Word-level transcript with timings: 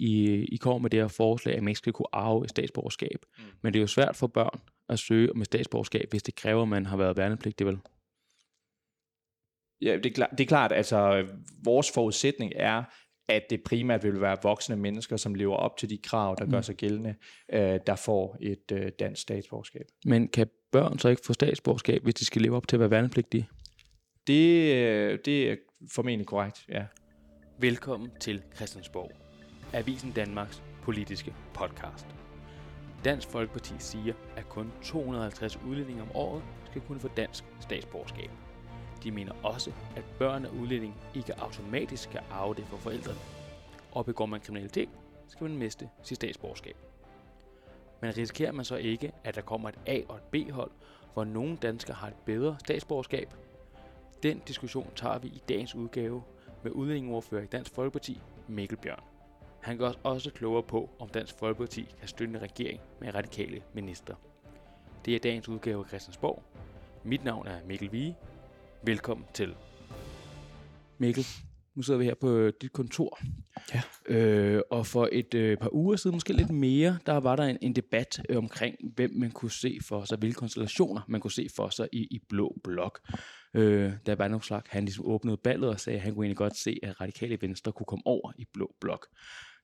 I, 0.00 0.44
I 0.44 0.56
kommer 0.56 0.78
med 0.78 0.90
det 0.90 1.00
her 1.00 1.08
forslag, 1.08 1.56
at 1.56 1.62
man 1.62 1.68
ikke 1.68 1.78
skal 1.78 1.92
kunne 1.92 2.14
arve 2.14 2.44
et 2.44 2.50
statsborgerskab. 2.50 3.26
Mm. 3.38 3.44
Men 3.62 3.72
det 3.72 3.78
er 3.78 3.82
jo 3.82 3.86
svært 3.86 4.16
for 4.16 4.26
børn 4.26 4.60
at 4.88 4.98
søge 4.98 5.32
om 5.32 5.40
et 5.40 5.46
statsborgerskab, 5.46 6.10
hvis 6.10 6.22
det 6.22 6.34
kræver, 6.34 6.62
at 6.62 6.68
man 6.68 6.86
har 6.86 6.96
været 6.96 7.16
værnepligtig, 7.16 7.66
vel? 7.66 7.78
Ja, 9.82 9.96
det 9.96 10.06
er, 10.06 10.14
klart, 10.14 10.30
det 10.30 10.40
er 10.40 10.48
klart, 10.48 10.72
altså 10.72 11.26
vores 11.64 11.90
forudsætning 11.94 12.52
er, 12.56 12.82
at 13.28 13.42
det 13.50 13.62
primært 13.62 14.04
vil 14.04 14.20
være 14.20 14.36
voksne 14.42 14.76
mennesker, 14.76 15.16
som 15.16 15.34
lever 15.34 15.56
op 15.56 15.76
til 15.76 15.90
de 15.90 15.98
krav, 15.98 16.36
der 16.38 16.44
mm. 16.44 16.50
gør 16.50 16.60
sig 16.60 16.76
gældende, 16.76 17.14
øh, 17.52 17.80
der 17.86 17.96
får 17.96 18.36
et 18.40 18.72
øh, 18.72 18.90
dansk 18.98 19.22
statsborgerskab. 19.22 19.86
Men 20.04 20.28
kan 20.28 20.46
børn 20.72 20.98
så 20.98 21.08
ikke 21.08 21.22
få 21.24 21.32
statsborgerskab, 21.32 22.02
hvis 22.02 22.14
de 22.14 22.24
skal 22.24 22.42
leve 22.42 22.56
op 22.56 22.68
til 22.68 22.76
at 22.76 22.80
være 22.80 22.90
værnepligtige? 22.90 23.48
Det, 24.26 24.74
øh, 24.74 25.18
det 25.24 25.50
er 25.50 25.56
formentlig 25.94 26.26
korrekt, 26.26 26.64
ja. 26.68 26.84
Velkommen 27.58 28.10
til 28.20 28.42
Christiansborg, 28.56 29.10
Avisen 29.72 30.12
Danmarks 30.12 30.62
politiske 30.82 31.34
podcast. 31.54 32.06
Dansk 33.04 33.28
Folkeparti 33.28 33.74
siger, 33.78 34.14
at 34.36 34.48
kun 34.48 34.72
250 34.82 35.56
udlændinge 35.56 36.02
om 36.02 36.08
året 36.14 36.42
skal 36.70 36.82
kunne 36.82 37.00
få 37.00 37.08
dansk 37.08 37.44
statsborgerskab. 37.60 38.30
De 39.02 39.10
mener 39.10 39.32
også, 39.42 39.72
at 39.96 40.04
børn 40.18 40.44
af 40.44 40.48
udlænding 40.50 40.96
ikke 41.14 41.40
automatisk 41.40 42.02
skal 42.02 42.20
arve 42.30 42.54
det 42.54 42.64
for 42.66 42.76
forældrene. 42.76 43.18
Og 43.92 44.06
begår 44.06 44.26
man 44.26 44.40
kriminalitet, 44.40 44.88
skal 45.28 45.44
man 45.44 45.58
miste 45.58 45.88
sit 46.02 46.16
statsborgerskab. 46.16 46.76
Men 48.00 48.16
risikerer 48.16 48.52
man 48.52 48.64
så 48.64 48.76
ikke, 48.76 49.12
at 49.24 49.34
der 49.34 49.40
kommer 49.40 49.68
et 49.68 49.78
A- 49.86 50.02
og 50.08 50.16
et 50.16 50.22
B-hold, 50.22 50.70
hvor 51.14 51.24
nogle 51.24 51.56
danskere 51.56 51.96
har 51.96 52.08
et 52.08 52.16
bedre 52.24 52.56
statsborgerskab? 52.58 53.34
Den 54.22 54.38
diskussion 54.48 54.90
tager 54.96 55.18
vi 55.18 55.28
i 55.28 55.42
dagens 55.48 55.74
udgave 55.74 56.22
med 56.62 56.70
udlændingeordfører 56.70 57.42
i 57.42 57.46
Dansk 57.46 57.74
Folkeparti, 57.74 58.20
Mikkel 58.48 58.76
Bjørn. 58.76 59.09
Han 59.60 59.78
gør 59.78 59.88
os 59.88 59.98
også 60.02 60.30
klogere 60.30 60.62
på, 60.62 60.90
om 60.98 61.08
Dansk 61.08 61.34
Folkeparti 61.38 61.86
kan 61.98 62.08
støtte 62.08 62.34
en 62.34 62.42
regering 62.42 62.80
med 63.00 63.14
radikale 63.14 63.62
minister. 63.74 64.14
Det 65.04 65.14
er 65.14 65.18
dagens 65.18 65.48
udgave 65.48 65.80
af 65.84 65.88
Christiansborg. 65.88 66.42
Mit 67.04 67.24
navn 67.24 67.46
er 67.46 67.66
Mikkel 67.66 67.92
Vige. 67.92 68.16
Velkommen 68.82 69.26
til. 69.34 69.54
Mikkel, 70.98 71.24
nu 71.74 71.82
sidder 71.82 71.98
vi 71.98 72.04
her 72.04 72.14
på 72.14 72.50
dit 72.50 72.72
kontor. 72.72 73.18
Ja. 73.74 73.82
Øh, 74.06 74.62
og 74.70 74.86
for 74.86 75.08
et 75.12 75.34
øh, 75.34 75.56
par 75.56 75.74
uger 75.74 75.96
siden, 75.96 76.16
måske 76.16 76.32
lidt 76.32 76.50
mere, 76.50 76.98
der 77.06 77.12
var 77.12 77.36
der 77.36 77.44
en, 77.44 77.58
en 77.60 77.76
debat 77.76 78.22
øh, 78.28 78.36
omkring, 78.36 78.76
hvem 78.94 79.10
man 79.14 79.30
kunne 79.30 79.50
se 79.50 79.78
for 79.82 80.04
sig, 80.04 80.18
hvilke 80.18 80.38
konstellationer 80.38 81.00
man 81.08 81.20
kunne 81.20 81.32
se 81.32 81.46
for 81.56 81.68
sig 81.68 81.88
i, 81.92 81.98
i 82.10 82.18
Blå 82.28 82.56
Blok. 82.64 83.00
Øh, 83.54 83.92
der 84.06 84.14
var 84.14 84.28
nogle 84.28 84.42
slag, 84.42 84.62
han 84.68 84.84
ligesom 84.84 85.06
åbnede 85.06 85.36
ballet 85.36 85.68
og 85.68 85.80
sagde, 85.80 85.96
at 85.96 86.02
han 86.02 86.14
kunne 86.14 86.24
egentlig 86.24 86.36
godt 86.36 86.56
se, 86.56 86.78
at 86.82 87.00
radikale 87.00 87.38
venstre 87.40 87.72
kunne 87.72 87.86
komme 87.86 88.06
over 88.06 88.32
i 88.38 88.44
Blå 88.52 88.74
Blok. 88.80 89.06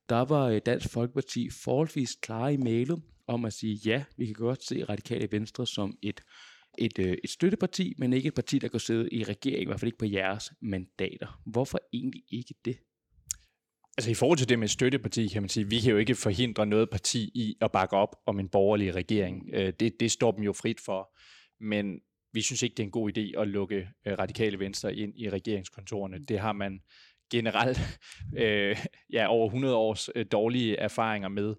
Der 0.09 0.25
var 0.25 0.49
øh, 0.49 0.61
Dansk 0.67 0.89
Folkeparti 0.89 1.51
forholdsvis 1.51 2.17
klare 2.23 2.55
i 2.55 2.57
mailet 2.57 3.03
om 3.27 3.45
at 3.45 3.53
sige, 3.53 3.75
ja, 3.75 4.05
vi 4.17 4.27
kan 4.27 4.35
godt 4.35 4.65
se 4.65 4.85
radikale 4.85 5.29
venstre 5.33 5.67
som 5.67 5.99
et 6.03 6.21
et, 6.79 6.99
øh, 6.99 7.17
et 7.25 7.31
støtteparti, 7.31 7.95
men 7.99 8.13
ikke 8.13 8.29
et 8.29 8.35
parti, 8.35 8.59
der 8.59 8.69
kan 8.69 8.81
sidde 8.81 9.09
i 9.13 9.25
regeringen, 9.25 9.63
i 9.63 9.67
hvert 9.67 9.81
fald 9.81 9.89
ikke 9.89 9.99
på 9.99 10.05
jeres 10.05 10.53
mandater. 10.63 11.41
Hvorfor 11.47 11.79
egentlig 11.93 12.23
ikke 12.29 12.55
det? 12.65 12.77
Altså 13.99 14.11
i 14.11 14.15
forhold 14.15 14.39
til 14.39 14.49
det 14.49 14.59
med 14.59 14.69
støtteparti, 14.69 15.29
kan 15.29 15.43
man 15.43 15.49
sige, 15.49 15.69
vi 15.69 15.81
kan 15.81 15.91
jo 15.91 15.97
ikke 15.97 16.15
forhindre 16.15 16.67
noget 16.67 16.91
parti 16.91 17.31
i 17.35 17.57
at 17.61 17.73
bakke 17.73 17.97
op 17.97 18.17
om 18.27 18.41
en 18.41 18.49
borgerlig 18.49 18.95
regering. 18.95 19.51
Øh, 19.53 19.73
det, 19.81 20.01
det 20.01 20.11
står 20.11 20.33
dem 20.33 20.43
jo 20.43 20.53
frit 20.53 20.81
for. 20.81 21.17
Men 21.61 22.01
vi 22.33 22.43
synes 22.43 22.63
ikke, 22.63 22.75
det 22.75 22.83
er 22.83 22.87
en 22.87 22.91
god 22.91 23.19
idé 23.19 23.41
at 23.41 23.49
lukke 23.49 23.89
radikale 24.07 24.59
venstre 24.59 24.97
ind 24.97 25.13
i 25.17 25.31
regeringskontorene. 25.31 26.19
Det 26.19 26.39
har 26.39 26.53
man 26.53 26.81
generelt 27.31 27.81
øh, 28.43 28.77
ja, 29.13 29.27
over 29.27 29.47
100 29.47 29.77
års 29.77 30.11
øh, 30.15 30.27
dårlige 30.33 30.77
erfaringer 30.77 31.29
med. 31.29 31.55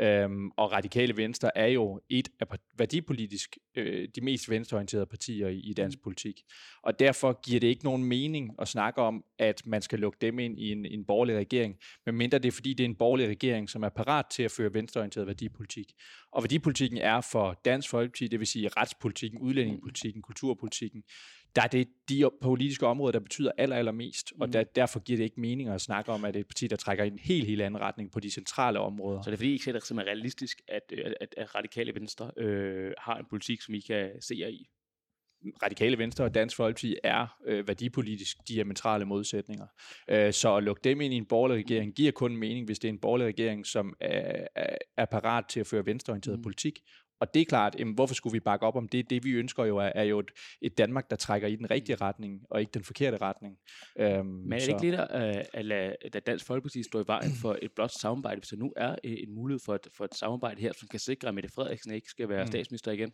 Øhm, 0.00 0.50
og 0.56 0.72
Radikale 0.72 1.16
Venstre 1.16 1.58
er 1.58 1.66
jo 1.66 2.00
et 2.10 2.28
af 2.40 2.46
værdipolitisk 2.78 3.58
øh, 3.76 4.08
de 4.14 4.20
mest 4.20 4.50
venstreorienterede 4.50 5.06
partier 5.06 5.48
i, 5.48 5.58
i 5.58 5.72
dansk 5.72 6.02
politik. 6.02 6.42
Og 6.82 6.98
derfor 6.98 7.40
giver 7.42 7.60
det 7.60 7.66
ikke 7.66 7.84
nogen 7.84 8.04
mening 8.04 8.50
at 8.58 8.68
snakke 8.68 9.00
om, 9.00 9.24
at 9.38 9.62
man 9.66 9.82
skal 9.82 9.98
lukke 9.98 10.18
dem 10.20 10.38
ind 10.38 10.58
i 10.58 10.72
en, 10.72 10.86
en 10.86 11.04
borgerlig 11.04 11.36
regering, 11.36 11.76
medmindre 12.06 12.38
det 12.38 12.48
er 12.48 12.52
fordi, 12.52 12.74
det 12.74 12.84
er 12.84 12.88
en 12.88 12.94
borgerlig 12.94 13.28
regering, 13.28 13.70
som 13.70 13.82
er 13.82 13.88
parat 13.88 14.26
til 14.30 14.42
at 14.42 14.50
føre 14.50 14.74
venstreorienteret 14.74 15.26
værdipolitik. 15.26 15.92
Og 16.32 16.42
værdipolitikken 16.42 16.98
er 16.98 17.20
for 17.20 17.60
Dansk 17.64 17.90
Folkeparti, 17.90 18.28
det 18.28 18.38
vil 18.38 18.46
sige 18.46 18.68
retspolitikken, 18.68 19.38
udlændingepolitikken, 19.40 20.22
kulturpolitikken, 20.22 21.02
der 21.56 21.62
er 21.62 21.66
det 21.66 21.88
de 22.08 22.30
politiske 22.42 22.86
områder, 22.86 23.12
der 23.12 23.20
betyder 23.20 23.50
aller, 23.58 23.76
allermest, 23.76 24.32
og 24.40 24.46
mm. 24.46 24.52
der, 24.52 24.64
derfor 24.64 25.00
giver 25.00 25.16
det 25.16 25.24
ikke 25.24 25.40
mening 25.40 25.68
at 25.68 25.80
snakke 25.80 26.12
om, 26.12 26.24
at 26.24 26.34
det 26.34 26.40
er 26.40 26.44
et 26.44 26.48
parti, 26.48 26.66
der 26.66 26.76
trækker 26.76 27.04
i 27.04 27.08
en 27.08 27.18
helt, 27.18 27.46
helt 27.46 27.62
anden 27.62 27.80
retning 27.80 28.12
på 28.12 28.20
de 28.20 28.30
centrale 28.30 28.78
områder. 28.78 29.22
Så 29.22 29.30
det 29.30 29.34
er 29.34 29.38
fordi, 29.38 29.50
I 29.50 29.52
ikke 29.52 29.64
ser 29.64 29.72
det 29.72 29.84
som 29.84 29.98
er 29.98 30.02
realistisk, 30.02 30.60
at, 30.68 30.92
at, 31.20 31.34
at 31.36 31.54
radikale 31.54 31.94
venstre 31.94 32.30
øh, 32.36 32.92
har 32.98 33.16
en 33.18 33.26
politik, 33.30 33.62
som 33.62 33.74
I 33.74 33.80
kan 33.80 34.10
se 34.20 34.36
jer 34.38 34.48
i? 34.48 34.68
Radikale 35.62 35.98
Venstre 35.98 36.24
og 36.24 36.34
Dansk 36.34 36.56
Folkeparti 36.56 36.96
er 37.04 37.26
øh, 37.46 37.68
værdipolitisk 37.68 38.36
diametrale 38.48 39.04
modsætninger. 39.04 39.66
Øh, 40.08 40.32
så 40.32 40.56
at 40.56 40.62
lukke 40.62 40.80
dem 40.84 41.00
ind 41.00 41.14
i 41.14 41.16
en 41.16 41.26
borgerlig 41.26 41.56
regering 41.56 41.94
giver 41.94 42.12
kun 42.12 42.36
mening, 42.36 42.66
hvis 42.66 42.78
det 42.78 42.88
er 42.88 42.92
en 42.92 42.98
borgerlig 42.98 43.26
regering, 43.26 43.66
som 43.66 43.94
er, 44.00 44.46
er, 44.54 44.76
er 44.96 45.04
parat 45.04 45.44
til 45.48 45.60
at 45.60 45.66
føre 45.66 45.86
venstreorienteret 45.86 46.38
mm. 46.38 46.42
politik, 46.42 46.78
og 47.22 47.34
det 47.34 47.42
er 47.42 47.44
klart, 47.44 47.76
jamen, 47.78 47.94
hvorfor 47.94 48.14
skulle 48.14 48.32
vi 48.32 48.40
bakke 48.40 48.66
op 48.66 48.76
om 48.76 48.88
det? 48.88 49.10
Det 49.10 49.24
vi 49.24 49.30
ønsker 49.30 49.64
jo 49.64 49.76
er, 49.76 49.92
er 49.94 50.02
jo 50.02 50.18
et, 50.18 50.30
et 50.62 50.78
Danmark, 50.78 51.10
der 51.10 51.16
trækker 51.16 51.48
i 51.48 51.56
den 51.56 51.70
rigtige 51.70 51.96
retning, 51.96 52.42
og 52.50 52.60
ikke 52.60 52.70
den 52.74 52.84
forkerte 52.84 53.16
retning. 53.16 53.56
Øhm, 53.98 54.26
Men 54.26 54.52
er 54.52 54.56
det 54.56 54.62
så. 54.62 54.70
ikke 54.70 54.82
lidt 54.82 54.94
at, 54.94 55.48
at 55.54 55.64
lade 55.64 55.96
at 56.14 56.26
Dansk 56.26 56.46
Folkeparti 56.46 56.82
stå 56.82 57.00
i 57.00 57.04
vejen 57.06 57.32
for 57.42 57.58
et 57.62 57.72
blot 57.72 57.90
samarbejde, 58.00 58.38
hvis 58.40 58.48
der 58.48 58.56
nu 58.56 58.72
er 58.76 58.90
øh, 59.04 59.16
en 59.18 59.34
mulighed 59.34 59.60
for 59.64 59.74
et, 59.74 59.88
for 59.96 60.04
et 60.04 60.14
samarbejde 60.14 60.60
her, 60.60 60.72
som 60.72 60.88
kan 60.88 61.00
sikre, 61.00 61.28
at 61.28 61.34
Mette 61.34 61.50
Frederiksen 61.54 61.94
ikke 61.94 62.08
skal 62.08 62.28
være 62.28 62.42
mm. 62.42 62.46
statsminister 62.46 62.92
igen? 62.92 63.12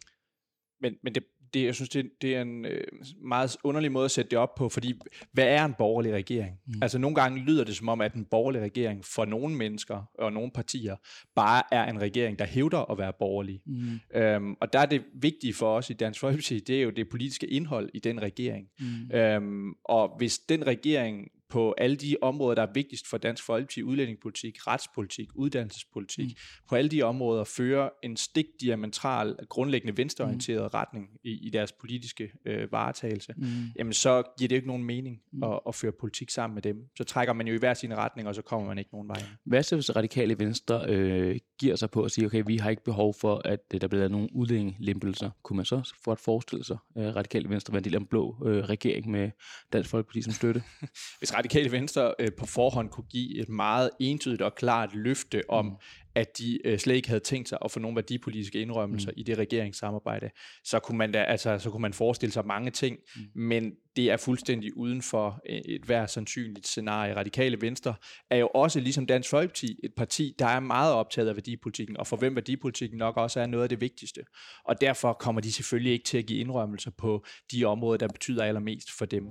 men, 0.81 0.97
men 1.03 1.15
det, 1.15 1.25
det, 1.55 1.65
jeg 1.65 1.75
synes, 1.75 1.89
det, 1.89 2.11
det 2.23 2.37
er 2.37 2.43
en 2.43 2.65
øh, 2.65 2.85
meget 3.23 3.57
underlig 3.65 3.93
måde 3.93 4.05
at 4.05 4.11
sætte 4.11 4.31
det 4.31 4.39
op 4.39 4.55
på, 4.55 4.69
fordi 4.69 4.95
hvad 5.33 5.45
er 5.45 5.65
en 5.65 5.75
borgerlig 5.79 6.13
regering? 6.13 6.55
Mm. 6.67 6.75
Altså 6.83 6.99
nogle 6.99 7.15
gange 7.15 7.41
lyder 7.41 7.65
det 7.65 7.77
som 7.77 7.89
om, 7.89 8.01
at 8.01 8.15
en 8.15 8.25
borgerlig 8.25 8.61
regering 8.61 9.05
for 9.05 9.25
nogle 9.25 9.55
mennesker 9.55 10.03
og 10.19 10.33
nogle 10.33 10.51
partier 10.51 10.97
bare 11.35 11.63
er 11.73 11.85
en 11.85 12.01
regering, 12.01 12.39
der 12.39 12.45
hævder 12.45 12.91
at 12.91 12.99
være 12.99 13.13
borgerlig. 13.19 13.61
Mm. 13.67 14.01
Øhm, 14.15 14.57
og 14.61 14.73
der 14.73 14.79
er 14.79 14.87
det 14.87 15.03
vigtige 15.15 15.55
for 15.55 15.77
os 15.77 15.91
i 15.91 15.93
Dansk 15.93 16.21
Folkeparti, 16.21 16.61
det 16.61 16.77
er 16.77 16.83
jo 16.83 16.91
det 16.91 17.09
politiske 17.09 17.47
indhold 17.47 17.91
i 17.95 17.99
den 17.99 18.23
regering. 18.23 18.67
Mm. 18.81 19.17
Øhm, 19.17 19.73
og 19.85 20.15
hvis 20.19 20.39
den 20.39 20.67
regering 20.67 21.29
på 21.51 21.75
alle 21.79 21.97
de 21.97 22.17
områder, 22.23 22.55
der 22.55 22.63
er 22.63 22.73
vigtigst 22.75 23.07
for 23.07 23.19
Dansk 23.19 23.45
Folkeparti, 23.45 23.83
udlændingepolitik, 23.83 24.67
retspolitik, 24.67 25.29
uddannelsespolitik, 25.35 26.27
mm. 26.27 26.67
på 26.69 26.75
alle 26.75 26.91
de 26.91 27.03
områder 27.03 27.45
fører 27.45 27.89
en 28.03 28.17
stik 28.17 28.47
diametral, 28.61 29.37
grundlæggende 29.49 29.97
venstreorienteret 29.97 30.63
mm. 30.63 30.71
retning 30.75 31.09
i, 31.25 31.47
i 31.47 31.51
deres 31.51 31.73
politiske 31.73 32.33
øh, 32.47 32.73
varetagelse, 32.73 33.35
mm. 33.37 33.47
jamen 33.79 33.93
så 33.93 34.23
giver 34.39 34.49
det 34.49 34.57
ikke 34.57 34.69
nogen 34.69 34.85
mening 34.85 35.21
mm. 35.33 35.43
at, 35.43 35.61
at 35.69 35.75
føre 35.75 35.93
politik 36.01 36.31
sammen 36.31 36.55
med 36.55 36.63
dem. 36.63 36.77
Så 36.97 37.05
trækker 37.05 37.35
man 37.35 37.49
jo 37.49 37.55
i 37.55 37.59
hver 37.59 37.75
sin 37.75 37.97
retning, 37.97 38.29
og 38.29 38.35
så 38.35 38.43
kommer 38.43 38.69
man 38.69 38.79
ikke 38.79 38.91
nogen 38.93 39.09
vej. 39.09 39.23
Hvad 39.45 39.63
så 39.63 39.77
hvis 39.77 39.97
radikale 39.97 40.39
venstre 40.39 40.85
øh, 40.89 41.39
giver 41.59 41.77
sig 41.77 41.91
på 41.91 42.03
at 42.03 42.11
sige, 42.11 42.27
okay, 42.27 42.43
vi 42.47 42.57
har 42.57 42.71
ikke 42.71 42.85
behov 42.85 43.15
for, 43.15 43.43
at 43.45 43.61
øh, 43.75 43.81
der 43.81 43.89
bliver 43.89 44.09
nogle 44.09 44.29
udlændingelempelser. 44.33 45.31
Kunne 45.43 45.57
man 45.57 45.65
så 45.65 45.95
for 46.05 46.13
at 46.13 46.19
forestille 46.19 46.65
sig, 46.65 46.77
øh, 46.99 47.17
radikale 47.17 47.49
venstre 47.49 47.73
være 47.73 47.79
en 47.79 47.85
del 47.85 47.95
af 47.95 48.01
en 48.01 48.07
blå 48.07 48.37
øh, 48.47 48.65
regering 48.65 49.11
med 49.11 49.31
Dansk 49.73 49.91
Folkeparti 49.91 50.23
som 50.23 50.33
støtte? 50.33 50.63
hvis 51.19 51.35
radikale 51.39 51.73
venstre 51.73 52.15
øh, 52.19 52.29
på 52.39 52.47
forhånd 52.47 52.89
kunne 52.91 53.07
give 53.11 53.39
et 53.39 53.49
meget 53.49 53.91
entydigt 54.01 54.43
og 54.43 54.55
klart 54.55 54.95
løfte 54.95 55.43
om, 55.49 55.65
mm 55.65 55.73
at 56.19 56.39
de 56.39 56.67
øh, 56.67 56.79
slet 56.79 56.95
ikke 56.95 57.09
havde 57.09 57.21
tænkt 57.21 57.49
sig 57.49 57.59
at 57.65 57.71
få 57.71 57.81
nogle 57.81 57.97
værdipolitiske 57.97 58.61
indrømmelser 58.61 59.11
mm. 59.11 59.15
i 59.17 59.23
det 59.23 59.39
regeringssamarbejde, 59.39 60.31
så 60.65 60.79
kunne 60.79 60.99
man 60.99 61.13
da, 61.13 61.23
altså, 61.23 61.59
så 61.59 61.71
kunne 61.71 61.83
man 61.83 61.93
forestille 61.93 62.33
sig 62.33 62.47
mange 62.47 62.71
ting, 62.71 62.99
mm. 63.17 63.23
men 63.35 63.73
det 63.97 64.11
er 64.11 64.17
fuldstændig 64.17 64.77
uden 64.77 65.03
for 65.03 65.41
øh, 65.49 65.57
et 65.57 65.83
hver 65.83 66.07
sandsynligt 66.07 66.67
scenarie. 66.67 67.17
Radikale 67.17 67.61
Venstre 67.61 67.95
er 68.31 68.37
jo 68.37 68.49
også, 68.55 68.81
ligesom 68.81 69.07
Dansk 69.07 69.31
Folkeparti, 69.31 69.81
et 69.85 69.95
parti, 69.97 70.35
der 70.39 70.47
er 70.47 70.61
meget 70.61 70.93
optaget 70.93 71.29
af 71.29 71.37
værdipolitikken, 71.37 71.97
og 71.97 72.07
for 72.07 72.17
hvem 72.17 72.35
værdipolitikken 72.35 72.99
nok 72.99 73.17
også 73.17 73.41
er 73.41 73.47
noget 73.47 73.63
af 73.63 73.69
det 73.69 73.81
vigtigste. 73.81 74.21
Og 74.65 74.81
derfor 74.81 75.13
kommer 75.13 75.41
de 75.41 75.53
selvfølgelig 75.53 75.93
ikke 75.93 76.05
til 76.05 76.19
at 76.19 76.27
give 76.27 76.41
indrømmelser 76.41 76.91
på 76.91 77.25
de 77.53 77.65
områder, 77.65 77.99
der 77.99 78.09
betyder 78.09 78.45
allermest 78.45 78.91
for 78.99 79.05
dem. 79.05 79.25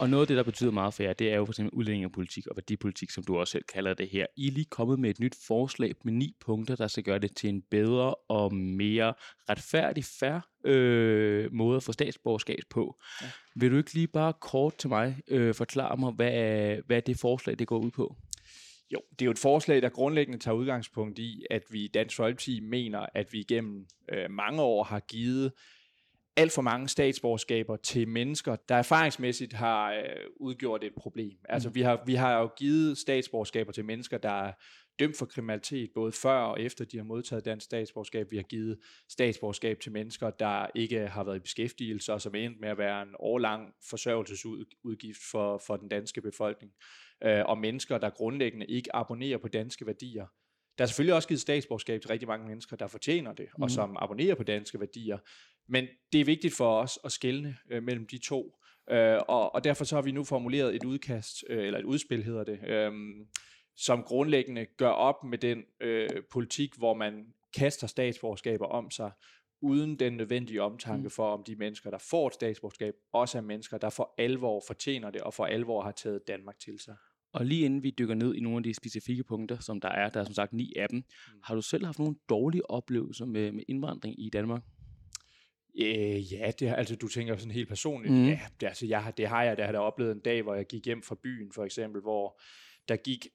Og 0.00 0.10
noget 0.10 0.22
af 0.22 0.26
det, 0.26 0.36
der 0.36 0.42
betyder 0.42 0.70
meget 0.70 0.94
for 0.94 1.02
jer, 1.02 1.12
det 1.12 1.32
er 1.32 1.36
jo 1.36 1.44
for 1.44 1.52
eksempel 1.52 1.74
udlændingepolitik 1.74 2.46
og 2.46 2.56
værdipolitik, 2.56 3.10
som 3.10 3.24
du 3.24 3.38
også 3.38 3.52
selv 3.52 3.64
kalder 3.64 3.94
det 3.94 4.08
her. 4.08 4.26
I 4.36 4.46
er 4.46 4.52
lige 4.52 4.64
kommet 4.64 4.98
med 4.98 5.10
et 5.10 5.20
nyt 5.20 5.36
forslag 5.46 5.94
med 6.04 6.12
ni 6.12 6.36
punkter, 6.40 6.76
der 6.76 6.88
skal 6.88 7.04
gøre 7.04 7.18
det 7.18 7.36
til 7.36 7.48
en 7.48 7.62
bedre 7.70 8.14
og 8.14 8.54
mere 8.54 9.14
retfærdig, 9.48 10.04
færre 10.04 10.40
øh, 10.64 11.52
måde 11.52 11.76
at 11.76 11.82
få 11.82 11.92
statsborgerskab 11.92 12.58
på. 12.70 12.96
Ja. 13.22 13.26
Vil 13.56 13.70
du 13.70 13.76
ikke 13.76 13.94
lige 13.94 14.06
bare 14.06 14.32
kort 14.40 14.76
til 14.76 14.88
mig 14.88 15.16
øh, 15.28 15.54
forklare 15.54 15.96
mig, 15.96 16.12
hvad, 16.12 16.76
hvad 16.86 17.02
det 17.02 17.18
forslag 17.18 17.58
det 17.58 17.66
går 17.66 17.78
ud 17.78 17.90
på? 17.90 18.16
Jo, 18.92 19.00
det 19.10 19.22
er 19.22 19.26
jo 19.26 19.30
et 19.30 19.38
forslag, 19.38 19.82
der 19.82 19.88
grundlæggende 19.88 20.38
tager 20.38 20.54
udgangspunkt 20.54 21.18
i, 21.18 21.44
at 21.50 21.62
vi 21.70 21.84
i 21.84 21.88
Dansk 21.88 22.16
Folkeparti 22.16 22.60
mener, 22.60 23.06
at 23.14 23.32
vi 23.32 23.42
gennem 23.42 23.86
øh, 24.12 24.30
mange 24.30 24.62
år 24.62 24.84
har 24.84 25.00
givet 25.00 25.52
alt 26.38 26.52
for 26.52 26.62
mange 26.62 26.88
statsborgerskaber 26.88 27.76
til 27.76 28.08
mennesker, 28.08 28.56
der 28.56 28.74
erfaringsmæssigt 28.74 29.52
har 29.52 29.92
øh, 29.92 30.00
udgjort 30.36 30.84
et 30.84 30.92
problem. 30.96 31.38
Altså, 31.48 31.68
mm. 31.68 31.74
vi, 31.74 31.80
har, 31.80 32.02
vi 32.06 32.14
har 32.14 32.38
jo 32.38 32.50
givet 32.56 32.98
statsborgerskaber 32.98 33.72
til 33.72 33.84
mennesker, 33.84 34.18
der 34.18 34.30
er 34.30 34.52
dømt 34.98 35.16
for 35.16 35.26
kriminalitet, 35.26 35.90
både 35.94 36.12
før 36.12 36.38
og 36.38 36.60
efter 36.60 36.84
de 36.84 36.96
har 36.96 37.04
modtaget 37.04 37.44
dansk 37.44 37.64
statsborgerskab. 37.64 38.30
Vi 38.30 38.36
har 38.36 38.42
givet 38.42 38.78
statsborgerskab 39.08 39.80
til 39.80 39.92
mennesker, 39.92 40.30
der 40.30 40.66
ikke 40.74 41.06
har 41.06 41.24
været 41.24 41.36
i 41.36 41.40
beskæftigelse, 41.40 42.12
og 42.12 42.20
som 42.20 42.34
endt 42.34 42.60
med 42.60 42.68
at 42.68 42.78
være 42.78 43.02
en 43.02 43.14
årlang 43.18 43.72
forsørgelsesudgift 43.90 45.20
for, 45.30 45.62
for 45.66 45.76
den 45.76 45.88
danske 45.88 46.20
befolkning. 46.20 46.72
Øh, 47.24 47.44
og 47.46 47.58
mennesker, 47.58 47.98
der 47.98 48.10
grundlæggende 48.10 48.66
ikke 48.66 48.96
abonnerer 48.96 49.38
på 49.38 49.48
danske 49.48 49.86
værdier. 49.86 50.26
Der 50.78 50.84
er 50.84 50.86
selvfølgelig 50.86 51.14
også 51.14 51.28
givet 51.28 51.40
statsborgerskab 51.40 52.00
til 52.00 52.08
rigtig 52.08 52.28
mange 52.28 52.46
mennesker, 52.46 52.76
der 52.76 52.86
fortjener 52.86 53.32
det, 53.32 53.46
mm. 53.56 53.62
og 53.62 53.70
som 53.70 53.96
abonnerer 54.00 54.34
på 54.34 54.42
danske 54.42 54.80
værdier. 54.80 55.18
Men 55.68 55.86
det 56.12 56.20
er 56.20 56.24
vigtigt 56.24 56.54
for 56.54 56.80
os 56.80 56.98
at 57.04 57.12
skelne 57.12 57.56
øh, 57.70 57.82
mellem 57.82 58.06
de 58.06 58.18
to. 58.18 58.58
Øh, 58.90 59.18
og, 59.28 59.54
og 59.54 59.64
derfor 59.64 59.84
så 59.84 59.94
har 59.94 60.02
vi 60.02 60.12
nu 60.12 60.24
formuleret 60.24 60.74
et 60.74 60.84
udkast, 60.84 61.44
øh, 61.48 61.66
eller 61.66 61.78
et 61.78 61.84
udspil 61.84 62.24
hedder 62.24 62.44
det, 62.44 62.58
øh, 62.68 62.92
som 63.76 64.02
grundlæggende 64.02 64.66
gør 64.76 64.88
op 64.88 65.24
med 65.24 65.38
den 65.38 65.62
øh, 65.80 66.08
politik, 66.30 66.74
hvor 66.76 66.94
man 66.94 67.26
kaster 67.56 67.86
statsborgerskaber 67.86 68.66
om 68.66 68.90
sig, 68.90 69.10
uden 69.60 69.98
den 69.98 70.12
nødvendige 70.12 70.62
omtanke 70.62 71.02
mm. 71.02 71.10
for, 71.10 71.32
om 71.32 71.44
de 71.44 71.56
mennesker, 71.56 71.90
der 71.90 71.98
får 71.98 72.26
et 72.26 72.34
statsborgerskab, 72.34 72.94
også 73.12 73.38
er 73.38 73.42
mennesker, 73.42 73.78
der 73.78 73.90
for 73.90 74.14
alvor 74.18 74.62
fortjener 74.66 75.10
det, 75.10 75.20
og 75.20 75.34
for 75.34 75.44
alvor 75.44 75.82
har 75.82 75.92
taget 75.92 76.28
Danmark 76.28 76.58
til 76.58 76.78
sig. 76.78 76.96
Og 77.32 77.44
lige 77.44 77.64
inden 77.64 77.82
vi 77.82 77.94
dykker 77.98 78.14
ned 78.14 78.34
i 78.34 78.40
nogle 78.40 78.56
af 78.56 78.62
de 78.62 78.74
specifikke 78.74 79.24
punkter, 79.24 79.58
som 79.58 79.80
der 79.80 79.88
er, 79.88 80.08
der 80.08 80.20
er 80.20 80.24
som 80.24 80.34
sagt 80.34 80.52
ni 80.52 80.72
af 80.76 80.88
dem, 80.88 80.96
mm. 80.96 81.40
har 81.44 81.54
du 81.54 81.62
selv 81.62 81.84
haft 81.84 81.98
nogle 81.98 82.16
dårlige 82.28 82.70
oplevelser 82.70 83.24
med, 83.24 83.52
med 83.52 83.64
indvandring 83.68 84.20
i 84.20 84.30
Danmark? 84.30 84.62
Øh, 85.78 86.32
ja, 86.32 86.50
det, 86.58 86.74
altså 86.76 86.96
du 86.96 87.08
tænker 87.08 87.36
sådan 87.36 87.50
helt 87.50 87.68
personligt. 87.68 88.14
Mm. 88.14 88.26
Ja, 88.26 88.40
det, 88.60 88.66
altså, 88.66 88.86
jeg, 88.86 89.12
det 89.16 89.28
har 89.28 89.42
jeg, 89.42 89.56
har 89.58 89.72
der 89.72 89.78
oplevet 89.78 90.12
en 90.12 90.20
dag, 90.20 90.42
hvor 90.42 90.54
jeg 90.54 90.66
gik 90.66 90.86
hjem 90.86 91.02
fra 91.02 91.16
byen, 91.22 91.52
for 91.52 91.64
eksempel, 91.64 92.02
hvor 92.02 92.40
der 92.88 92.96
gik 92.96 93.26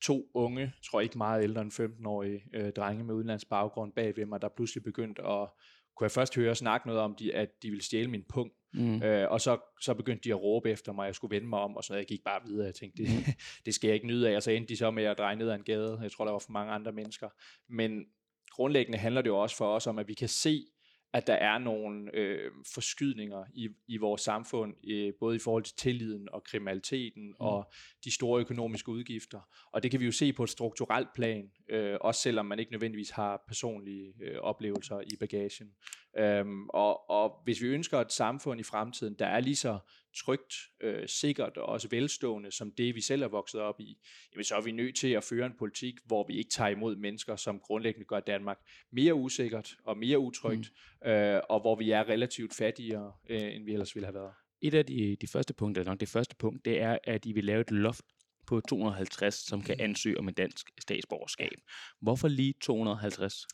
to 0.00 0.30
unge, 0.34 0.72
tror 0.84 1.00
jeg 1.00 1.04
ikke 1.04 1.18
meget 1.18 1.42
ældre 1.42 1.62
end 1.62 1.72
15-årige 1.72 2.44
øh, 2.54 2.72
drenge 2.72 3.04
med 3.04 3.14
udenlands 3.14 3.44
baggrund 3.44 3.92
bag 3.92 4.16
ved 4.16 4.26
mig, 4.26 4.42
der 4.42 4.48
pludselig 4.48 4.84
begyndte 4.84 5.22
at, 5.22 5.48
kunne 5.96 6.04
jeg 6.04 6.10
først 6.10 6.36
høre 6.36 6.54
snakke 6.54 6.86
noget 6.86 7.02
om, 7.02 7.14
de, 7.14 7.34
at 7.34 7.62
de 7.62 7.70
ville 7.70 7.84
stjæle 7.84 8.10
min 8.10 8.24
punkt. 8.28 8.54
Mm. 8.72 9.02
Øh, 9.02 9.30
og 9.30 9.40
så, 9.40 9.58
så 9.80 9.94
begyndte 9.94 10.24
de 10.24 10.30
at 10.30 10.42
råbe 10.42 10.70
efter 10.70 10.92
mig, 10.92 11.06
jeg 11.06 11.14
skulle 11.14 11.36
vende 11.36 11.48
mig 11.48 11.58
om, 11.58 11.76
og 11.76 11.84
så 11.84 11.94
jeg 11.94 12.06
gik 12.06 12.24
bare 12.24 12.40
videre. 12.46 12.66
Jeg 12.66 12.74
tænkte, 12.74 13.02
det, 13.02 13.10
mm. 13.10 13.32
det 13.66 13.74
skal 13.74 13.88
jeg 13.88 13.94
ikke 13.94 14.06
nyde 14.06 14.28
af. 14.30 14.36
Og 14.36 14.42
så 14.42 14.50
endte 14.50 14.68
de 14.68 14.76
så 14.76 14.90
med 14.90 15.04
at 15.04 15.18
dreje 15.18 15.36
ned 15.36 15.48
ad 15.48 15.54
en 15.54 15.62
gade. 15.62 15.98
Jeg 16.02 16.12
tror, 16.12 16.24
der 16.24 16.32
var 16.32 16.38
for 16.38 16.52
mange 16.52 16.72
andre 16.72 16.92
mennesker. 16.92 17.28
Men 17.68 18.04
grundlæggende 18.50 18.98
handler 18.98 19.22
det 19.22 19.28
jo 19.28 19.38
også 19.38 19.56
for 19.56 19.74
os 19.74 19.86
om, 19.86 19.98
at 19.98 20.08
vi 20.08 20.14
kan 20.14 20.28
se, 20.28 20.66
at 21.12 21.26
der 21.26 21.34
er 21.34 21.58
nogle 21.58 22.16
øh, 22.16 22.50
forskydninger 22.74 23.44
i, 23.54 23.68
i 23.88 23.96
vores 23.96 24.20
samfund, 24.20 24.74
øh, 24.90 25.12
både 25.20 25.36
i 25.36 25.38
forhold 25.38 25.62
til 25.62 25.76
tilliden 25.76 26.28
og 26.32 26.44
kriminaliteten 26.44 27.26
mm. 27.26 27.34
og 27.38 27.72
de 28.04 28.14
store 28.14 28.40
økonomiske 28.40 28.88
udgifter. 28.88 29.40
Og 29.72 29.82
det 29.82 29.90
kan 29.90 30.00
vi 30.00 30.04
jo 30.04 30.12
se 30.12 30.32
på 30.32 30.44
et 30.44 30.50
strukturelt 30.50 31.08
plan, 31.14 31.50
øh, 31.68 31.96
også 32.00 32.20
selvom 32.20 32.46
man 32.46 32.58
ikke 32.58 32.72
nødvendigvis 32.72 33.10
har 33.10 33.44
personlige 33.48 34.12
øh, 34.22 34.38
oplevelser 34.40 35.00
i 35.00 35.16
bagagen. 35.20 35.70
Øhm, 36.18 36.68
og, 36.68 37.10
og 37.10 37.40
hvis 37.44 37.62
vi 37.62 37.66
ønsker 37.66 37.98
et 37.98 38.12
samfund 38.12 38.60
i 38.60 38.62
fremtiden, 38.62 39.14
der 39.18 39.26
er 39.26 39.40
lige 39.40 39.56
så 39.56 39.78
trygt, 40.16 40.54
øh, 40.80 41.08
sikkert 41.08 41.56
og 41.56 41.66
også 41.66 41.88
velstående 41.90 42.52
som 42.52 42.72
det, 42.72 42.94
vi 42.94 43.00
selv 43.00 43.22
er 43.22 43.28
vokset 43.28 43.60
op 43.60 43.80
i, 43.80 43.98
jamen 44.34 44.44
så 44.44 44.54
er 44.54 44.60
vi 44.60 44.72
nødt 44.72 44.96
til 44.96 45.08
at 45.08 45.24
føre 45.24 45.46
en 45.46 45.52
politik, 45.58 45.94
hvor 46.04 46.26
vi 46.28 46.38
ikke 46.38 46.50
tager 46.50 46.70
imod 46.70 46.96
mennesker, 46.96 47.36
som 47.36 47.60
grundlæggende 47.60 48.06
gør 48.06 48.20
Danmark 48.20 48.58
mere 48.92 49.14
usikkert 49.14 49.76
og 49.84 49.98
mere 49.98 50.18
utrygt, 50.18 50.72
mm. 51.04 51.10
øh, 51.10 51.40
og 51.48 51.60
hvor 51.60 51.76
vi 51.76 51.90
er 51.90 52.08
relativt 52.08 52.54
fattigere, 52.54 53.12
øh, 53.30 53.54
end 53.54 53.64
vi 53.64 53.72
ellers 53.72 53.94
ville 53.94 54.06
have 54.06 54.14
været. 54.14 54.32
Et 54.62 54.74
af 54.74 54.86
de, 54.86 55.16
de 55.20 55.26
første 55.26 55.54
punkter, 55.54 55.84
nok 55.84 56.00
det 56.00 56.08
første 56.08 56.36
punkt, 56.36 56.64
det 56.64 56.80
er, 56.80 56.98
at 57.04 57.26
I 57.26 57.32
vil 57.32 57.44
lave 57.44 57.60
et 57.60 57.70
loft 57.70 58.04
på 58.46 58.60
250, 58.60 59.34
som 59.34 59.62
kan 59.62 59.76
mm. 59.78 59.84
ansøge 59.84 60.18
om 60.18 60.28
en 60.28 60.34
dansk 60.34 60.70
statsborgerskab. 60.80 61.58
Hvorfor 62.00 62.28
lige 62.28 62.54
250? 62.60 63.46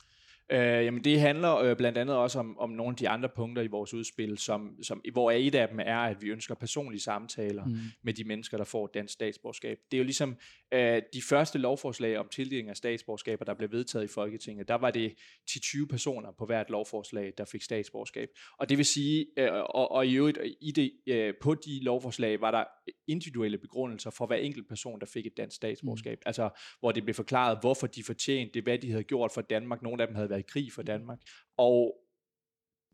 Øh, 0.52 0.84
jamen 0.84 1.04
det 1.04 1.20
handler 1.20 1.56
øh, 1.56 1.76
blandt 1.76 1.98
andet 1.98 2.16
også 2.16 2.38
om, 2.38 2.58
om 2.58 2.70
nogle 2.70 2.90
af 2.92 2.96
de 2.96 3.08
andre 3.08 3.28
punkter 3.36 3.62
i 3.62 3.66
vores 3.66 3.94
udspil, 3.94 4.38
som, 4.38 4.82
som, 4.82 5.02
hvor 5.12 5.30
et 5.30 5.54
af 5.54 5.68
dem 5.68 5.80
er, 5.82 5.98
at 5.98 6.22
vi 6.22 6.28
ønsker 6.28 6.54
personlige 6.54 7.00
samtaler 7.00 7.64
mm. 7.64 7.76
med 8.02 8.14
de 8.14 8.24
mennesker, 8.24 8.56
der 8.56 8.64
får 8.64 8.86
dansk 8.86 9.14
statsborgerskab. 9.14 9.78
Det 9.90 9.96
er 9.96 9.98
jo 9.98 10.04
ligesom 10.04 10.36
øh, 10.74 11.02
de 11.12 11.22
første 11.22 11.58
lovforslag 11.58 12.18
om 12.18 12.28
tildeling 12.28 12.68
af 12.68 12.76
statsborgerskaber, 12.76 13.44
der 13.44 13.54
blev 13.54 13.72
vedtaget 13.72 14.04
i 14.04 14.08
Folketinget, 14.08 14.68
der 14.68 14.74
var 14.74 14.90
det 14.90 15.14
10-20 15.50 15.86
personer 15.86 16.32
på 16.38 16.46
hvert 16.46 16.70
lovforslag, 16.70 17.32
der 17.38 17.44
fik 17.44 17.62
statsborgerskab. 17.62 18.28
Og 18.58 18.68
det 18.68 18.78
vil 18.78 18.86
sige, 18.86 19.26
øh, 19.38 19.52
og, 19.52 19.92
og 19.92 20.06
i 20.06 20.14
øvrigt 20.14 20.38
i 20.60 20.72
det, 20.72 20.92
øh, 21.06 21.34
på 21.42 21.54
de 21.54 21.84
lovforslag 21.84 22.40
var 22.40 22.50
der 22.50 22.64
individuelle 23.08 23.58
begrundelser 23.58 24.10
for 24.10 24.26
hver 24.26 24.36
enkelt 24.36 24.68
person, 24.68 25.00
der 25.00 25.06
fik 25.06 25.26
et 25.26 25.36
dansk 25.36 25.56
statsborgerskab. 25.56 26.18
Mm. 26.18 26.22
Altså 26.26 26.50
hvor 26.80 26.92
det 26.92 27.04
blev 27.04 27.14
forklaret, 27.14 27.58
hvorfor 27.60 27.86
de 27.86 28.02
fortjente 28.04 28.54
det, 28.54 28.62
hvad 28.62 28.78
de 28.78 28.90
havde 28.90 29.04
gjort 29.04 29.32
for 29.32 29.40
Danmark. 29.40 29.82
Nogle 29.82 30.02
af 30.02 30.08
dem 30.08 30.16
havde 30.16 30.35
været 30.36 30.44
i 30.44 30.52
krig 30.52 30.72
for. 30.72 30.82
Danmark. 30.82 31.18
Og 31.56 31.96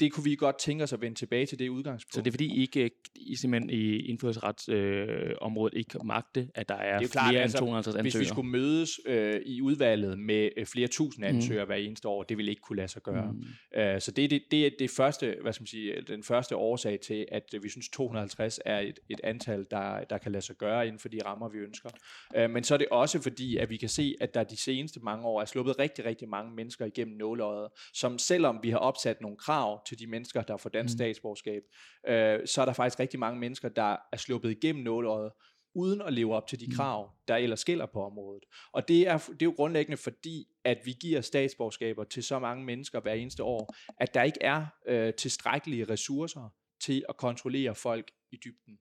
det 0.02 0.12
kunne 0.12 0.25
vi 0.25 0.34
godt 0.34 0.58
tænke 0.58 0.84
os 0.84 0.93
at 0.93 1.00
vende 1.00 1.19
tilbage 1.19 1.46
til 1.46 1.58
det 1.58 1.69
udgangspunkt. 1.69 2.14
Så 2.14 2.20
det 2.20 2.26
er 2.26 2.32
fordi, 2.32 2.46
I, 2.46 2.60
ikke, 2.60 2.90
I 3.14 3.37
simpelthen 3.37 3.70
i 3.70 3.96
indfødsretsområdet 3.96 5.75
øh, 5.75 5.78
ikke 5.78 5.99
magte, 6.04 6.49
at 6.54 6.69
der 6.69 6.75
er, 6.75 6.99
det 6.99 7.04
er 7.04 7.12
klart, 7.12 7.31
flere 7.31 7.43
altså, 7.43 7.58
end 7.58 7.60
250 7.60 7.96
ansøgere? 7.96 8.02
Hvis 8.02 8.19
vi 8.19 8.25
skulle 8.25 8.50
mødes 8.50 9.00
øh, 9.06 9.40
i 9.46 9.62
udvalget 9.62 10.19
med 10.19 10.49
øh, 10.56 10.66
flere 10.66 10.88
tusind 10.88 11.25
mm. 11.25 11.37
ansøgere 11.37 11.64
mm. 11.64 11.69
hver 11.69 11.76
eneste 11.76 12.08
år, 12.08 12.22
det 12.22 12.37
ville 12.37 12.50
ikke 12.50 12.62
kunne 12.62 12.76
lade 12.76 12.88
sig 12.88 13.02
gøre. 13.02 13.32
Mm. 13.32 13.81
Øh, 13.81 14.00
så 14.00 14.10
det, 14.10 14.31
det, 14.31 14.43
det 14.50 14.66
er 14.66 14.70
det 14.78 14.90
første, 14.90 15.37
hvad 15.43 15.52
skal 15.52 15.62
man 15.62 15.66
sige, 15.66 15.94
den 16.08 16.22
første 16.22 16.56
årsag 16.56 17.00
til, 17.00 17.26
at 17.32 17.55
vi 17.62 17.69
synes 17.69 17.88
250 17.88 18.60
er 18.64 18.78
et, 18.78 18.98
et 19.08 19.20
antal, 19.25 19.66
der, 19.70 20.05
der 20.05 20.19
kan 20.19 20.32
lade 20.32 20.44
sig 20.44 20.56
gøre 20.56 20.87
inden 20.87 20.98
for 20.98 21.08
de 21.08 21.19
rammer, 21.25 21.48
vi 21.48 21.58
ønsker. 21.58 21.90
Øh, 22.37 22.50
men 22.50 22.64
så 22.64 22.75
er 22.75 22.78
det 22.78 22.88
også 22.90 23.22
fordi, 23.22 23.56
at 23.56 23.70
vi 23.70 23.76
kan 23.76 23.88
se, 23.88 24.14
at 24.20 24.34
der 24.34 24.44
de 24.44 24.56
seneste 24.56 25.00
mange 25.00 25.26
år 25.26 25.40
er 25.40 25.44
sluppet 25.44 25.78
rigtig, 25.78 26.05
rigtig 26.05 26.28
mange 26.28 26.55
mennesker 26.55 26.87
igennem 26.87 27.16
nåleøjet, 27.16 27.69
som 27.94 28.19
selvom 28.19 28.58
vi 28.62 28.70
har 28.70 28.78
opsat 28.78 29.20
nogle 29.20 29.37
krav 29.37 29.84
til 29.92 29.98
de 29.98 30.06
mennesker, 30.06 30.42
der 30.42 30.56
får 30.56 30.70
dansk 30.70 30.94
mm. 30.94 30.96
statsborgerskab, 30.96 31.62
øh, 32.08 32.46
så 32.46 32.60
er 32.60 32.64
der 32.64 32.72
faktisk 32.72 33.00
rigtig 33.00 33.20
mange 33.20 33.40
mennesker, 33.40 33.68
der 33.68 33.96
er 34.12 34.16
sluppet 34.16 34.50
igennem 34.50 34.84
nåleøjet, 34.84 35.32
uden 35.74 36.02
at 36.02 36.12
leve 36.12 36.34
op 36.34 36.46
til 36.46 36.60
de 36.60 36.66
mm. 36.66 36.72
krav, 36.72 37.10
der 37.28 37.36
ellers 37.36 37.64
gælder 37.64 37.86
på 37.86 38.04
området. 38.04 38.44
Og 38.72 38.88
det 38.88 39.08
er, 39.08 39.18
det 39.18 39.42
er 39.42 39.46
jo 39.46 39.54
grundlæggende 39.56 39.96
fordi, 39.96 40.44
at 40.64 40.78
vi 40.84 40.92
giver 41.00 41.20
statsborgerskaber 41.20 42.04
til 42.04 42.22
så 42.22 42.38
mange 42.38 42.64
mennesker 42.64 43.00
hver 43.00 43.12
eneste 43.12 43.42
år, 43.42 43.74
at 44.00 44.14
der 44.14 44.22
ikke 44.22 44.38
er 44.40 44.66
øh, 44.88 45.14
tilstrækkelige 45.14 45.84
ressourcer 45.84 46.54
til 46.80 47.04
at 47.08 47.16
kontrollere 47.16 47.74
folk 47.74 48.10
i 48.32 48.36
dybden. 48.44 48.78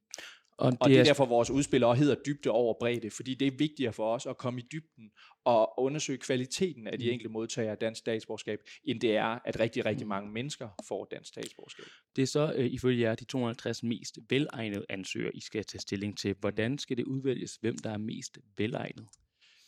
Og 0.58 0.72
det, 0.72 0.80
og 0.82 0.90
det 0.90 1.00
er 1.00 1.04
derfor, 1.04 1.26
vores 1.26 1.50
udspil 1.50 1.84
også 1.84 2.04
hedder 2.04 2.16
dybde 2.26 2.50
over 2.50 2.76
bredde, 2.80 3.10
fordi 3.10 3.36
det 3.36 3.48
er 3.48 3.52
vigtigere 3.58 3.94
for 3.94 4.14
os 4.14 4.26
at 4.26 4.38
komme 4.38 4.60
i 4.60 4.64
dybden 4.72 5.12
og 5.46 5.80
undersøge 5.80 6.18
kvaliteten 6.18 6.88
af 6.88 7.00
de 7.00 7.06
mm. 7.06 7.12
enkelte 7.12 7.30
modtagere 7.30 7.72
af 7.72 7.78
dansk 7.78 8.00
statsborgerskab, 8.00 8.60
end 8.84 9.02
det 9.02 9.16
er, 9.16 9.40
at 9.46 9.60
rigtig, 9.60 9.86
rigtig 9.86 10.06
mm. 10.06 10.10
mange 10.10 10.32
mennesker 10.32 10.70
får 10.88 11.06
dansk 11.12 11.30
statsborgerskab. 11.30 11.86
Det 12.16 12.22
er 12.22 12.28
så 12.28 12.54
øh, 12.56 12.66
ifølge 12.66 13.02
jer 13.02 13.16
de 13.16 13.26
250 13.26 13.84
mest 13.84 14.20
velegnede 14.30 14.86
ansøgere, 14.90 15.36
I 15.36 15.42
skal 15.42 15.64
tage 15.64 15.82
stilling 15.82 16.18
til. 16.18 16.36
Hvordan 16.40 16.78
skal 16.78 16.98
det 16.98 17.04
udvælges, 17.04 17.56
hvem 17.56 17.78
der 17.78 17.90
er 17.90 17.98
mest 17.98 18.40
velegnet? 18.58 19.08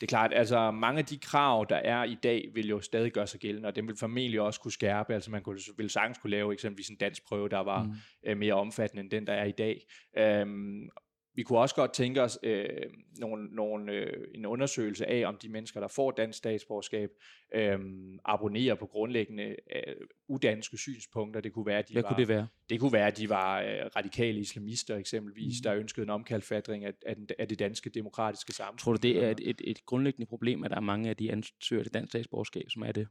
det 0.04 0.08
er 0.08 0.10
klart, 0.10 0.34
altså 0.34 0.72
mange 0.72 1.00
af 1.00 1.06
de 1.06 1.18
krav, 1.18 1.66
der 1.70 1.76
er 1.76 2.04
i 2.04 2.18
dag, 2.24 2.50
vil 2.54 2.68
jo 2.68 2.82
stadig 2.82 3.12
gøre 3.12 3.28
sig 3.28 3.40
gældende, 3.40 3.68
og 3.68 3.76
dem 3.76 3.88
vil 3.88 3.96
formentlig 3.96 4.42
også 4.42 4.60
kunne 4.60 4.72
skærpe. 4.72 5.14
Altså 5.14 5.32
man 5.32 5.42
kunne, 5.42 5.60
vil 5.78 5.90
sagtens 5.90 6.18
kunne 6.18 6.32
lave 6.32 6.54
eksempelvis 6.54 6.90
en 6.90 6.96
dansk 6.96 7.28
prøve, 7.28 7.50
der 7.50 7.60
var 7.60 7.84
mm. 7.84 7.92
øh, 8.26 8.38
mere 8.38 8.54
omfattende 8.54 9.02
end 9.02 9.12
den, 9.12 9.28
der 9.28 9.34
er 9.34 9.46
i 9.46 9.52
dag. 9.52 9.86
Øhm, 10.18 10.90
vi 11.36 11.44
kunne 11.44 11.60
også 11.60 11.76
godt 11.76 11.94
tænke 11.94 12.22
os 12.22 12.40
øh, 12.44 12.68
nogle, 13.20 13.56
nogle, 13.56 13.92
øh, 13.92 14.28
en 14.36 14.46
undersøgelse 14.46 15.06
af, 15.06 15.28
om 15.28 15.38
de 15.38 15.50
mennesker, 15.50 15.80
der 15.80 15.88
får 15.88 16.12
dansk 16.12 16.38
statsborgerskab, 16.38 17.10
øh, 17.56 17.80
abonnerer 18.26 18.76
på 18.76 18.86
grundlæggende 18.86 19.56
øh, 19.76 19.96
udanske 20.28 20.78
synspunkter. 20.78 21.42
Det 21.42 21.54
kunne 21.54 21.66
være, 21.66 21.82
de 21.82 21.94
Hvad 21.94 22.02
var, 22.02 22.10
kunne 22.10 22.18
det 22.18 22.28
være? 22.28 22.48
Det 22.70 22.80
kunne 22.80 22.94
være, 22.94 23.08
at 23.08 23.18
de 23.18 23.30
var 23.30 23.62
øh, 23.62 23.68
radikale 23.96 24.40
islamister 24.40 24.96
eksempelvis, 24.96 25.54
mm. 25.60 25.64
der 25.64 25.76
ønskede 25.76 26.04
en 26.04 26.10
omkalfatring 26.10 26.86
af, 26.86 26.94
af, 27.06 27.16
af 27.40 27.48
det 27.48 27.60
danske 27.60 27.90
demokratiske 27.90 28.54
samfund. 28.54 28.80
Tror 28.80 28.94
du, 28.94 29.00
det 29.02 29.24
er 29.24 29.30
et, 29.30 29.40
et, 29.44 29.62
et 29.64 29.86
grundlæggende 29.86 30.26
problem, 30.26 30.64
at 30.64 30.72
der 30.72 30.78
er 30.78 30.82
mange 30.82 31.10
af 31.10 31.18
de 31.18 31.32
ansøgere 31.32 31.84
til 31.86 31.94
dansk 31.94 32.12
statsborgerskab, 32.12 32.66
som 32.70 32.82
er 32.82 32.92
det? 32.92 33.08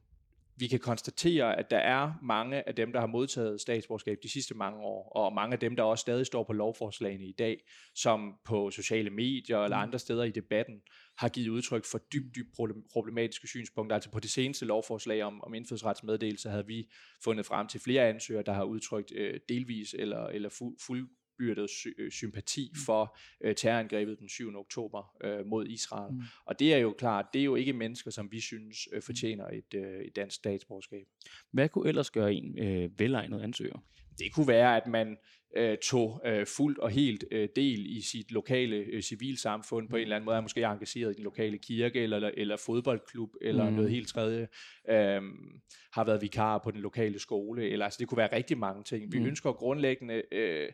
Vi 0.55 0.67
kan 0.67 0.79
konstatere, 0.79 1.59
at 1.59 1.71
der 1.71 1.77
er 1.77 2.13
mange 2.21 2.67
af 2.67 2.75
dem, 2.75 2.93
der 2.93 2.99
har 2.99 3.07
modtaget 3.07 3.61
statsborgerskab 3.61 4.17
de 4.23 4.31
sidste 4.31 4.55
mange 4.55 4.79
år, 4.79 5.09
og 5.15 5.33
mange 5.33 5.53
af 5.53 5.59
dem, 5.59 5.75
der 5.75 5.83
også 5.83 6.01
stadig 6.01 6.25
står 6.25 6.43
på 6.43 6.53
lovforslagene 6.53 7.25
i 7.25 7.31
dag, 7.31 7.63
som 7.95 8.33
på 8.45 8.71
sociale 8.71 9.09
medier 9.09 9.59
eller 9.59 9.77
mm. 9.77 9.83
andre 9.83 9.99
steder 9.99 10.23
i 10.23 10.31
debatten, 10.31 10.81
har 11.17 11.29
givet 11.29 11.49
udtryk 11.49 11.85
for 11.85 11.97
dybt, 12.13 12.35
dybt 12.35 12.55
problematiske 12.93 13.47
synspunkter. 13.47 13.95
Altså 13.95 14.11
på 14.11 14.19
det 14.19 14.29
seneste 14.29 14.65
lovforslag 14.65 15.23
om, 15.23 15.43
om 15.43 15.53
indfødsretsmeddelelse 15.53 16.49
havde 16.49 16.67
vi 16.67 16.89
fundet 17.23 17.45
frem 17.45 17.67
til 17.67 17.79
flere 17.79 18.09
ansøgere, 18.09 18.43
der 18.43 18.53
har 18.53 18.63
udtrykt 18.63 19.11
øh, 19.15 19.39
delvis 19.49 19.95
eller, 19.99 20.27
eller 20.27 20.49
fu, 20.49 20.75
fuld 20.87 21.09
indbyrdet 21.39 21.69
sy- 21.69 22.09
sympati 22.09 22.71
for 22.85 23.17
øh, 23.43 23.55
terrorangrebet 23.55 24.19
den 24.19 24.29
7. 24.29 24.55
oktober 24.55 25.15
øh, 25.23 25.45
mod 25.45 25.67
Israel. 25.67 26.13
Mm. 26.13 26.21
Og 26.45 26.59
det 26.59 26.73
er 26.73 26.77
jo 26.77 26.95
klart, 26.97 27.25
det 27.33 27.39
er 27.39 27.45
jo 27.45 27.55
ikke 27.55 27.73
mennesker, 27.73 28.11
som 28.11 28.31
vi 28.31 28.39
synes 28.39 28.77
øh, 28.93 29.01
fortjener 29.01 29.45
et, 29.47 29.73
øh, 29.75 30.01
et 30.01 30.15
dansk 30.15 30.35
statsborgerskab. 30.35 31.05
Hvad 31.51 31.69
kunne 31.69 31.87
ellers 31.87 32.11
gøre 32.11 32.33
en 32.33 32.59
øh, 32.59 32.99
velegnet 32.99 33.41
ansøger? 33.41 33.79
Det 34.19 34.33
kunne 34.33 34.47
være, 34.47 34.77
at 34.77 34.87
man 34.87 35.17
øh, 35.57 35.77
tog 35.77 36.21
øh, 36.25 36.45
fuldt 36.45 36.79
og 36.79 36.89
helt 36.89 37.25
øh, 37.31 37.49
del 37.55 37.97
i 37.97 38.01
sit 38.01 38.31
lokale 38.31 38.75
øh, 38.75 39.01
civilsamfund 39.01 39.89
på 39.89 39.95
en 39.95 40.01
eller 40.01 40.15
anden 40.15 40.25
måde, 40.25 40.37
er 40.37 40.41
måske 40.41 40.63
engageret 40.63 41.11
i 41.11 41.15
den 41.15 41.23
lokale 41.23 41.57
kirke 41.57 41.99
eller, 41.99 42.31
eller 42.33 42.57
fodboldklub 42.57 43.29
eller 43.41 43.69
mm. 43.69 43.75
noget 43.75 43.91
helt 43.91 44.07
tredje, 44.07 44.47
øh, 44.89 45.21
har 45.93 46.03
været 46.03 46.21
vikar 46.21 46.57
på 46.57 46.71
den 46.71 46.81
lokale 46.81 47.19
skole, 47.19 47.69
eller 47.69 47.85
altså 47.85 47.97
det 47.99 48.07
kunne 48.07 48.17
være 48.17 48.35
rigtig 48.35 48.57
mange 48.57 48.83
ting. 48.83 49.11
Vi 49.11 49.19
mm. 49.19 49.25
ønsker 49.25 49.51
grundlæggende 49.51 50.21
øh, 50.31 50.69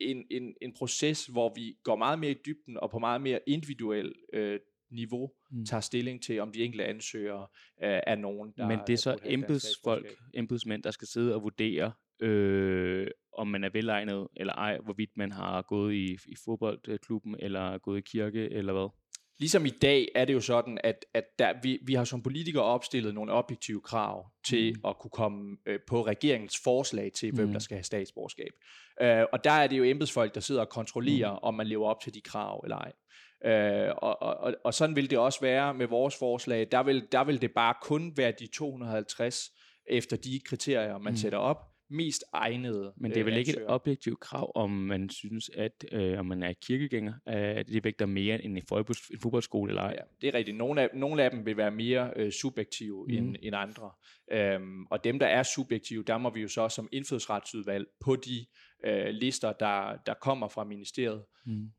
en, 0.00 0.24
en, 0.30 0.54
en 0.62 0.72
proces, 0.78 1.26
hvor 1.26 1.52
vi 1.56 1.76
går 1.84 1.96
meget 1.96 2.18
mere 2.18 2.30
i 2.30 2.38
dybden 2.46 2.76
og 2.76 2.90
på 2.90 2.98
meget 2.98 3.20
mere 3.20 3.40
individuel 3.46 4.12
øh, 4.32 4.60
niveau 4.90 5.30
mm. 5.50 5.64
tager 5.64 5.80
stilling 5.80 6.22
til, 6.22 6.40
om 6.40 6.52
de 6.52 6.64
enkelte 6.64 6.84
ansøgere 6.84 7.46
øh, 7.82 8.00
er 8.06 8.14
nogen, 8.14 8.52
der 8.56 8.68
Men 8.68 8.78
det 8.86 8.92
er 8.92 8.96
så 8.96 9.18
embedsfolk, 9.24 10.14
embedsmænd, 10.34 10.82
der 10.82 10.90
skal 10.90 11.08
sidde 11.08 11.34
og 11.34 11.42
vurdere, 11.42 11.92
øh, 12.22 13.06
om 13.32 13.48
man 13.48 13.64
er 13.64 13.70
velegnet 13.72 14.28
eller 14.36 14.52
ej, 14.52 14.78
hvorvidt 14.78 15.10
man 15.16 15.32
har 15.32 15.62
gået 15.62 15.94
i, 15.94 16.12
i 16.12 16.36
fodboldklubben, 16.44 17.36
eller 17.38 17.78
gået 17.78 17.98
i 17.98 18.00
kirke, 18.00 18.48
eller 18.52 18.72
hvad? 18.72 18.88
Ligesom 19.38 19.66
i 19.66 19.70
dag 19.70 20.08
er 20.14 20.24
det 20.24 20.34
jo 20.34 20.40
sådan, 20.40 20.78
at, 20.84 21.04
at 21.14 21.24
der, 21.38 21.52
vi, 21.62 21.78
vi 21.82 21.94
har 21.94 22.04
som 22.04 22.22
politikere 22.22 22.64
opstillet 22.64 23.14
nogle 23.14 23.32
objektive 23.32 23.80
krav 23.80 24.26
til 24.46 24.72
mm. 24.72 24.88
at 24.88 24.98
kunne 24.98 25.10
komme 25.10 25.56
øh, 25.66 25.78
på 25.88 26.06
regeringens 26.06 26.58
forslag 26.64 27.12
til, 27.12 27.32
hvem 27.34 27.46
mm. 27.46 27.52
der 27.52 27.60
skal 27.60 27.74
have 27.74 27.84
statsborgerskab. 27.84 28.52
Øh, 29.00 29.24
og 29.32 29.44
der 29.44 29.50
er 29.50 29.66
det 29.66 29.78
jo 29.78 29.84
embedsfolk, 29.84 30.34
der 30.34 30.40
sidder 30.40 30.60
og 30.60 30.68
kontrollerer, 30.68 31.32
mm. 31.32 31.38
om 31.42 31.54
man 31.54 31.66
lever 31.66 31.88
op 31.88 32.00
til 32.00 32.14
de 32.14 32.20
krav 32.20 32.60
eller 32.64 32.76
ej. 32.76 32.92
Øh, 33.44 33.94
og, 33.96 34.22
og, 34.22 34.54
og 34.64 34.74
sådan 34.74 34.96
vil 34.96 35.10
det 35.10 35.18
også 35.18 35.40
være 35.40 35.74
med 35.74 35.86
vores 35.86 36.16
forslag. 36.18 36.68
Der 36.72 36.82
vil, 36.82 37.08
der 37.12 37.24
vil 37.24 37.42
det 37.42 37.52
bare 37.52 37.74
kun 37.82 38.12
være 38.16 38.32
de 38.40 38.46
250 38.46 39.50
efter 39.86 40.16
de 40.16 40.40
kriterier, 40.44 40.98
man 40.98 41.12
mm. 41.12 41.16
sætter 41.16 41.38
op 41.38 41.75
mest 41.90 42.24
egnede 42.32 42.92
Men 42.96 43.10
det 43.10 43.20
er 43.20 43.24
vel 43.24 43.32
øh, 43.32 43.38
ikke 43.38 43.52
et 43.52 43.64
objektivt 43.66 44.20
krav, 44.20 44.52
om 44.54 44.70
man 44.70 45.10
synes, 45.10 45.50
at 45.54 45.84
øh, 45.92 46.18
om 46.18 46.26
man 46.26 46.42
er 46.42 46.52
kirkegænger, 46.52 47.12
at 47.26 47.68
det 47.68 47.84
vægter 47.84 48.06
mere 48.06 48.44
end 48.44 48.58
en, 48.58 48.62
en 49.10 49.20
fodboldskole 49.20 49.70
eller 49.70 49.82
ej? 49.82 49.94
Ja, 49.98 50.02
det 50.20 50.28
er 50.28 50.38
rigtigt. 50.38 50.56
Nogle 50.56 50.82
af, 50.82 50.88
nogle 50.94 51.22
af 51.22 51.30
dem 51.30 51.46
vil 51.46 51.56
være 51.56 51.70
mere 51.70 52.12
øh, 52.16 52.32
subjektive 52.32 53.06
mm. 53.08 53.14
end, 53.14 53.36
end 53.42 53.56
andre. 53.56 53.90
Øhm, 54.32 54.86
og 54.90 55.04
dem, 55.04 55.18
der 55.18 55.26
er 55.26 55.42
subjektive, 55.42 56.02
der 56.02 56.18
må 56.18 56.30
vi 56.30 56.40
jo 56.40 56.48
så 56.48 56.68
som 56.68 56.88
indfødsretsudvalg 56.92 57.86
på 58.00 58.16
de 58.16 58.46
øh, 58.84 59.08
lister, 59.08 59.52
der, 59.52 59.96
der 60.06 60.14
kommer 60.14 60.48
fra 60.48 60.64
ministeriet, 60.64 61.24
mm 61.46 61.70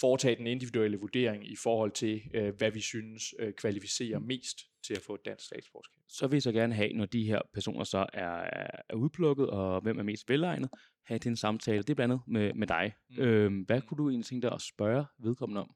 foretage 0.00 0.36
den 0.36 0.46
individuelle 0.46 0.96
vurdering 0.96 1.52
i 1.52 1.56
forhold 1.62 1.92
til, 1.92 2.22
øh, 2.34 2.54
hvad 2.58 2.70
vi 2.70 2.80
synes 2.80 3.34
øh, 3.38 3.52
kvalificerer 3.52 4.18
mm. 4.18 4.26
mest 4.26 4.58
til 4.84 4.94
at 4.94 5.02
få 5.02 5.14
et 5.14 5.20
dansk 5.24 5.46
statsborgerskab. 5.46 6.02
Så 6.08 6.26
vil 6.26 6.36
jeg 6.36 6.42
så 6.42 6.52
gerne 6.52 6.74
have, 6.74 6.92
når 6.92 7.06
de 7.06 7.24
her 7.24 7.40
personer 7.54 7.84
så 7.84 8.06
er, 8.12 8.48
er 8.90 8.94
udplukket, 8.94 9.50
og 9.50 9.80
hvem 9.80 9.98
er 9.98 10.02
mest 10.02 10.28
velegnet, 10.28 10.70
have 11.06 11.18
til 11.18 11.28
en 11.28 11.36
samtale, 11.36 11.82
det 11.82 11.90
er 11.90 11.94
blandt 11.94 12.12
andet 12.12 12.28
med, 12.28 12.54
med 12.54 12.66
dig. 12.66 12.92
Mm. 13.10 13.22
Øhm, 13.22 13.60
hvad 13.60 13.82
kunne 13.82 13.98
du 13.98 14.08
egentlig 14.08 14.26
tænke 14.26 14.46
dig 14.46 14.54
at 14.54 14.60
spørge 14.60 15.04
vedkommende 15.18 15.60
om? 15.60 15.70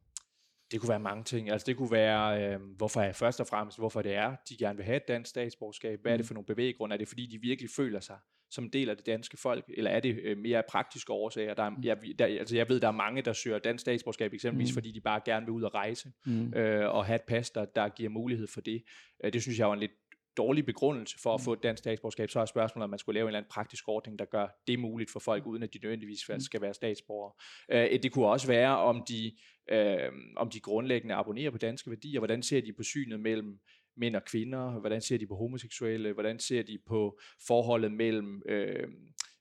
Det 0.71 0.81
kunne 0.81 0.89
være 0.89 1.01
mange 1.01 1.25
ting. 1.25 1.51
Altså 1.51 1.65
det 1.67 1.77
kunne 1.77 1.91
være, 1.91 2.43
øh, 2.43 2.61
hvorfor 2.77 3.01
er 3.01 3.13
først 3.13 3.41
og 3.41 3.47
fremmest, 3.47 3.79
hvorfor 3.79 4.03
det 4.03 4.15
er, 4.15 4.37
de 4.49 4.57
gerne 4.57 4.77
vil 4.77 4.85
have 4.85 4.97
et 4.97 5.09
dansk 5.09 5.31
statsborgerskab. 5.31 6.03
Hvad 6.03 6.13
er 6.13 6.17
det 6.17 6.25
mm. 6.25 6.27
for 6.27 6.35
nogle 6.35 6.47
bevæggrunde? 6.47 6.95
Er 6.95 6.99
det 6.99 7.09
fordi, 7.09 7.27
de 7.27 7.39
virkelig 7.39 7.71
føler 7.77 8.01
sig 8.01 8.17
som 8.51 8.65
en 8.65 8.71
del 8.71 8.91
af 8.91 8.97
det 8.97 9.07
danske 9.07 9.37
folk, 9.37 9.65
eller 9.69 9.91
er 9.91 10.01
det 10.01 10.21
øh, 10.23 10.39
mere 10.39 10.63
praktiske 10.69 11.13
årsager? 11.13 11.55
Der 11.55 11.63
er, 11.63 11.71
mm. 11.71 11.77
jeg, 11.83 11.97
der, 12.19 12.27
altså 12.27 12.57
jeg 12.57 12.69
ved, 12.69 12.81
der 12.81 12.89
er 12.89 12.93
mange, 12.93 13.23
der 13.23 13.33
søger 13.33 13.59
dansk 13.59 13.81
statsborgerskab, 13.81 14.33
eksempelvis 14.33 14.71
mm. 14.71 14.75
fordi 14.75 14.93
de 14.93 15.01
bare 15.01 15.21
gerne 15.25 15.47
vil 15.47 15.53
ud 15.53 15.63
og 15.63 15.75
rejse, 15.75 16.13
mm. 16.27 16.55
øh, 16.55 16.95
og 16.95 17.07
have 17.07 17.17
et 17.17 17.23
pas, 17.23 17.51
der, 17.51 17.65
der 17.65 17.89
giver 17.89 18.11
mulighed 18.11 18.47
for 18.47 18.61
det. 18.61 18.83
Øh, 19.25 19.33
det 19.33 19.43
synes 19.43 19.59
jeg 19.59 19.69
er 19.69 19.73
en 19.73 19.81
lidt 19.81 19.93
dårlig 20.39 20.67
begrundelse 20.67 21.19
for 21.23 21.35
at 21.35 21.41
mm. 21.41 21.45
få 21.45 21.53
et 21.53 21.63
dansk 21.63 21.79
statsborgerskab, 21.79 22.31
så 22.31 22.41
er 22.41 22.47
spørgsmålet, 22.47 22.85
om 22.85 22.91
man 22.91 22.99
skulle 22.99 23.15
lave 23.15 23.25
en 23.25 23.29
eller 23.29 23.39
anden 23.39 23.51
praktisk 23.51 23.89
ordning, 23.89 24.19
der 24.19 24.25
gør 24.25 24.47
det 24.67 24.79
muligt 24.79 25.11
for 25.11 25.21
folk, 25.21 25.47
uden 25.47 25.63
at 25.63 25.75
de 25.75 25.79
nødvendigvis 25.83 26.29
mm. 26.29 26.41
skal 26.41 26.61
være 26.61 26.75
statsborgere. 26.75 27.33
Øh, 27.73 28.03
det 28.03 28.13
kunne 28.13 28.27
også 28.27 28.47
være, 28.47 28.79
om 28.79 29.05
de, 29.09 29.33
øh, 29.71 30.13
om 30.37 30.51
de 30.51 30.61
grundlæggende 30.61 31.15
abonnerer 31.15 31.51
på 31.51 31.59
danske 31.59 31.91
værdier, 31.91 32.21
hvordan 32.21 32.43
ser 32.43 32.61
de 32.61 32.73
på 32.73 32.83
synet 32.83 33.21
mellem 33.21 33.59
mænd 33.97 34.17
og 34.17 34.25
kvinder, 34.25 34.81
hvordan 34.81 35.01
ser 35.01 35.19
de 35.19 35.27
på 35.27 35.37
homoseksuelle, 35.37 36.13
hvordan 36.13 36.39
ser 36.39 36.63
de 36.63 36.79
på 36.87 37.21
forholdet 37.47 37.93
mellem, 37.93 38.43
øh, 38.49 38.89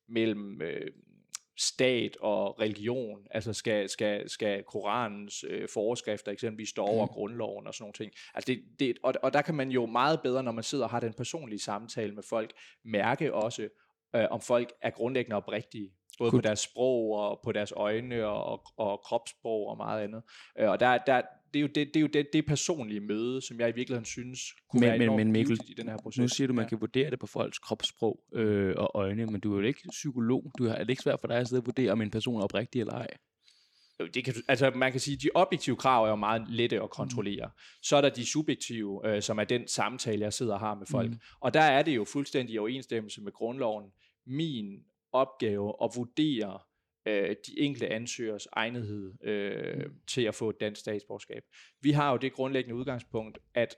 mellem 0.08 0.62
øh, 0.62 0.92
stat 1.58 2.18
og 2.18 2.60
religion, 2.62 3.28
altså 3.32 3.54
skal, 3.54 3.90
skal, 3.90 4.30
skal 4.30 4.64
Koranens 4.64 5.46
øh, 5.50 5.70
forskrifter 5.74 6.32
eksempelvis 6.32 6.70
stå 6.70 6.84
over 6.84 7.06
mm. 7.06 7.12
grundloven 7.12 7.68
og 7.68 7.74
sådan 7.74 7.84
nogle 7.84 7.94
ting. 7.94 8.12
Altså 8.34 8.54
det, 8.54 8.64
det, 8.80 8.98
og, 9.04 9.14
og 9.24 9.34
der 9.34 9.42
kan 9.42 9.56
man 9.56 9.70
jo 9.70 9.86
meget 9.86 10.22
bedre, 10.22 10.44
når 10.44 10.52
man 10.52 10.64
sidder 10.64 10.84
og 10.84 10.90
har 10.90 11.00
den 11.00 11.14
personlige 11.14 11.60
samtale 11.60 12.16
med 12.16 12.24
folk, 12.30 12.54
mærke 12.86 13.34
også, 13.34 13.68
øh, 14.16 14.26
om 14.30 14.42
folk 14.42 14.74
er 14.82 14.90
grundlæggende 14.90 15.36
oprigtige 15.36 15.92
både 16.18 16.32
Good. 16.32 16.42
på 16.42 16.48
deres 16.48 16.60
sprog 16.60 17.12
og 17.12 17.40
på 17.44 17.52
deres 17.52 17.74
øjne 17.76 18.26
og, 18.26 18.44
og, 18.44 18.62
og 18.78 19.00
kropssprog 19.00 19.68
og 19.68 19.78
meget 19.78 20.04
andet. 20.04 20.24
Øh, 20.60 20.70
og 20.70 20.80
der, 20.80 20.98
der, 20.98 21.22
det 21.54 21.60
er 21.60 21.62
jo 21.62 21.68
det, 21.68 21.76
det, 21.76 21.96
er 21.96 22.02
jo 22.02 22.08
det, 22.08 22.34
det 22.34 22.46
personlige 22.46 23.00
møde, 23.00 23.42
som 23.42 23.60
jeg 23.60 23.70
i 23.70 23.72
virkeligheden 23.76 24.06
synes 24.06 24.40
kunne 24.70 24.80
men, 24.80 24.90
være 24.90 25.04
enormt 25.04 25.18
men, 25.18 25.32
Mikkel, 25.32 25.60
i 25.68 25.74
den 25.74 25.88
her 25.88 25.98
proces. 25.98 26.20
Nu 26.20 26.28
siger 26.28 26.48
du, 26.48 26.52
at 26.52 26.56
man 26.56 26.66
ja. 26.66 26.70
kan 26.70 26.82
vurdere 26.82 27.12
det 27.12 27.20
på 27.20 27.28
folks 27.28 27.60
kropssprog 27.60 28.24
øh, 28.34 28.74
og 28.78 28.92
øjne, 28.94 29.26
men 29.26 29.42
du 29.42 29.54
er 29.54 29.62
jo 29.62 29.68
ikke 29.68 29.82
psykolog. 29.90 30.52
Du 30.58 30.68
har, 30.68 30.76
er 30.76 30.84
det 30.84 30.90
ikke 30.90 31.02
svært 31.02 31.20
for 31.20 31.28
dig 31.28 31.38
at 31.38 31.48
sidde 31.48 31.60
og 31.60 31.66
vurdere, 31.66 31.92
om 31.92 32.02
en 32.02 32.12
person 32.12 32.40
er 32.40 32.44
oprigtig 32.44 32.80
eller 32.80 32.94
ej? 32.94 33.08
Det 34.14 34.26
kan, 34.26 34.34
altså 34.48 34.72
man 34.76 34.92
kan 34.92 35.02
sige, 35.02 35.16
at 35.16 35.22
de 35.22 35.30
objektive 35.34 35.76
krav 35.76 36.06
er 36.06 36.10
jo 36.10 36.16
meget 36.16 36.50
lette 36.50 36.84
at 36.84 36.90
kontrollere. 36.90 37.46
Mm. 37.46 37.62
Så 37.82 37.98
er 37.98 38.02
der 38.02 38.10
de 38.10 38.26
subjektive, 38.26 39.02
øh, 39.08 39.22
som 39.22 39.40
er 39.40 39.44
den 39.44 39.68
samtale, 39.68 40.22
jeg 40.22 40.34
sidder 40.34 40.54
og 40.54 40.60
har 40.60 40.76
med 40.76 40.88
folk. 40.88 41.10
Mm. 41.10 41.20
Og 41.40 41.54
der 41.54 41.62
er 41.62 41.84
det 41.84 41.96
jo 41.96 42.06
fuldstændig 42.06 42.54
i 42.56 42.58
overensstemmelse 42.58 43.22
med 43.22 43.32
grundloven. 43.32 43.86
Min 44.26 44.84
opgave 45.12 45.74
at 45.84 45.92
vurdere 45.96 46.60
øh, 47.08 47.36
de 47.48 47.60
enkelte 47.60 47.90
ansøgers 47.90 48.48
egnethed 48.52 49.24
øh, 49.24 49.86
mm. 49.86 49.94
til 50.08 50.22
at 50.22 50.36
få 50.36 50.50
et 50.50 50.60
dansk 50.60 50.82
statsborgerskab. 50.82 51.44
Vi 51.82 51.92
har 51.92 52.12
jo 52.12 52.18
det 52.18 52.34
grundlæggende 52.34 52.76
udgangspunkt, 52.76 53.38
at 53.54 53.76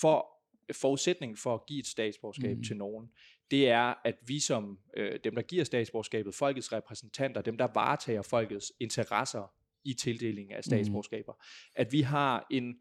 for 0.00 0.26
forudsætningen 0.72 1.36
for 1.36 1.54
at 1.54 1.66
give 1.66 1.78
et 1.78 1.86
statsborgerskab 1.86 2.56
mm. 2.56 2.62
til 2.62 2.76
nogen, 2.76 3.10
det 3.50 3.68
er, 3.68 3.94
at 4.04 4.14
vi 4.26 4.40
som 4.40 4.78
øh, 4.96 5.18
dem, 5.24 5.34
der 5.34 5.42
giver 5.42 5.64
statsborgerskabet, 5.64 6.34
folkets 6.34 6.72
repræsentanter, 6.72 7.42
dem, 7.42 7.58
der 7.58 7.68
varetager 7.74 8.22
folkets 8.22 8.72
interesser 8.80 9.52
i 9.84 9.94
tildelingen 9.94 10.52
af 10.52 10.58
mm. 10.58 10.62
statsborgerskaber, 10.62 11.32
mm. 11.32 11.72
at 11.76 11.92
vi 11.92 12.00
har 12.00 12.46
en 12.50 12.74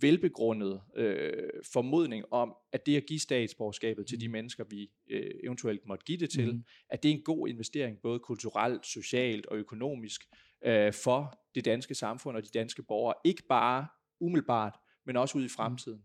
velbegrundet 0.00 0.80
øh, 0.96 1.32
formodning 1.72 2.24
om, 2.30 2.54
at 2.72 2.86
det 2.86 2.96
at 2.96 3.06
give 3.06 3.20
statsborgerskabet 3.20 4.06
til 4.06 4.20
de 4.20 4.28
mm. 4.28 4.32
mennesker, 4.32 4.64
vi 4.70 4.90
øh, 5.10 5.30
eventuelt 5.44 5.80
måtte 5.86 6.04
give 6.04 6.18
det 6.18 6.30
til, 6.30 6.54
mm. 6.54 6.64
at 6.90 7.02
det 7.02 7.10
er 7.10 7.14
en 7.14 7.22
god 7.22 7.48
investering, 7.48 7.98
både 8.02 8.18
kulturelt, 8.18 8.86
socialt 8.86 9.46
og 9.46 9.56
økonomisk, 9.56 10.20
øh, 10.64 10.92
for 11.04 11.40
det 11.54 11.64
danske 11.64 11.94
samfund 11.94 12.36
og 12.36 12.42
de 12.42 12.50
danske 12.54 12.82
borgere. 12.82 13.14
Ikke 13.24 13.42
bare 13.48 13.86
umiddelbart, 14.20 14.76
men 15.06 15.16
også 15.16 15.38
ud 15.38 15.42
i 15.42 15.46
mm. 15.46 15.56
fremtiden. 15.56 16.02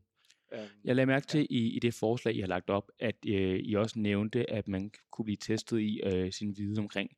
Øhm, 0.54 0.64
Jeg 0.84 0.96
lagde 0.96 1.06
mærke 1.06 1.28
til 1.28 1.48
i, 1.50 1.76
i 1.76 1.80
det 1.80 1.94
forslag, 1.94 2.36
I 2.36 2.40
har 2.40 2.48
lagt 2.48 2.70
op, 2.70 2.92
at 3.00 3.16
øh, 3.28 3.60
I 3.64 3.74
også 3.74 4.00
nævnte, 4.00 4.50
at 4.50 4.68
man 4.68 4.92
kunne 5.12 5.26
blive 5.26 5.38
testet 5.38 5.80
i 5.80 6.02
øh, 6.04 6.32
sin 6.32 6.58
viden 6.58 6.80
omkring 6.80 7.10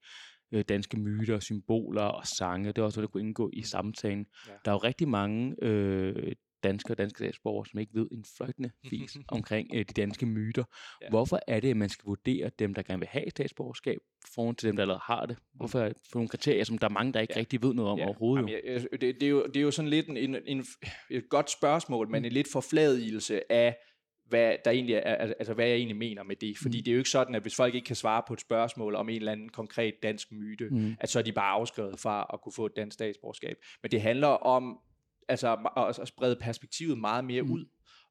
øh, 0.52 0.64
danske 0.70 1.00
myter, 1.00 1.40
symboler 1.40 2.04
og 2.04 2.28
sange. 2.28 2.68
Det 2.68 2.78
er 2.78 2.84
også 2.84 3.00
noget, 3.00 3.08
der 3.08 3.12
kunne 3.12 3.28
indgå 3.28 3.50
i 3.54 3.62
samtalen. 3.62 4.26
Ja. 4.48 4.54
Der 4.66 4.72
er 4.72 4.76
jo 4.76 4.78
rigtig 4.78 5.08
mange 5.08 5.56
øh, 5.62 6.34
danskere 6.64 6.94
og 6.94 6.98
danske 6.98 7.18
statsborgere, 7.18 7.66
som 7.66 7.80
ikke 7.80 7.92
ved 7.94 8.08
en 8.12 8.26
fløjtende 8.38 8.72
fis 8.90 9.18
omkring 9.28 9.70
øh, 9.74 9.80
de 9.80 9.84
danske 9.84 10.26
myter. 10.26 10.64
Ja. 11.02 11.10
Hvorfor 11.10 11.40
er 11.48 11.60
det, 11.60 11.70
at 11.70 11.78
man 11.78 11.90
skal 11.90 12.06
vurdere 12.06 12.52
dem, 12.60 12.74
der 12.74 12.82
gerne 12.82 13.00
vil 13.00 13.08
have 13.08 13.30
statsborgerskab, 13.30 13.98
foran 14.36 14.56
til 14.56 14.68
dem, 14.68 14.76
der 14.76 14.84
allerede 14.84 15.02
har 15.04 15.26
det? 15.26 15.38
Hvorfor 15.54 15.80
er 15.80 15.88
det 15.88 15.98
for 16.12 16.20
nogle 16.20 16.30
kriterier, 16.30 16.64
som 16.64 16.78
der 16.78 16.88
er 16.88 16.92
mange, 16.92 17.14
der 17.14 17.20
ikke 17.20 17.34
ja. 17.36 17.40
rigtig 17.40 17.64
ved 17.64 17.74
noget 17.74 17.92
om 17.92 18.00
ja. 18.00 18.06
overhovedet? 18.06 18.50
Jamen, 18.50 18.64
jeg, 18.66 19.02
det, 19.02 19.02
det, 19.02 19.24
er 19.24 19.30
jo, 19.30 19.46
det 19.46 19.58
er 19.58 19.62
jo 19.62 19.72
sådan 19.72 19.90
lidt 19.90 20.08
en, 20.08 20.18
en, 20.18 20.36
en, 20.46 20.66
et 21.10 21.30
godt 21.30 21.52
spørgsmål, 21.52 22.10
men 22.10 22.22
mm. 22.22 22.26
en 22.26 22.32
lidt 22.32 22.52
forfladigelse 22.52 23.52
af, 23.52 23.76
hvad, 24.32 24.56
der 24.66 24.72
egentlig 24.72 24.96
er, 24.96 25.16
altså, 25.16 25.54
hvad 25.54 25.68
jeg 25.68 25.76
egentlig 25.76 25.98
mener 25.98 26.24
med 26.24 26.36
det. 26.36 26.58
Fordi 26.58 26.78
mm. 26.78 26.84
det 26.84 26.92
er 26.92 26.94
jo 26.94 26.98
ikke 26.98 27.10
sådan, 27.10 27.36
at 27.36 27.42
hvis 27.42 27.56
folk 27.56 27.76
ikke 27.76 27.86
kan 27.86 27.96
svare 27.96 28.24
på 28.28 28.34
et 28.34 28.42
spørgsmål 28.42 28.96
om 28.96 29.10
en 29.10 29.16
eller 29.16 29.32
anden 29.32 29.50
konkret 29.50 29.94
dansk 30.04 30.32
myte, 30.32 30.70
mm. 30.72 30.96
at 31.00 31.10
så 31.10 31.20
er 31.20 31.24
de 31.24 31.32
bare 31.32 31.52
afskrevet 31.52 32.00
fra 32.00 32.30
at 32.34 32.42
kunne 32.42 32.54
få 32.54 32.66
et 32.66 32.76
dansk 32.76 32.94
statsborgerskab. 32.94 33.58
Men 33.82 33.92
det 33.92 34.02
handler 34.02 34.28
om 34.28 34.78
altså 35.28 35.58
at 36.02 36.08
sprede 36.08 36.36
perspektivet 36.36 36.98
meget 36.98 37.26
mere 37.26 37.42
mm. 37.42 37.52
ud, 37.52 37.66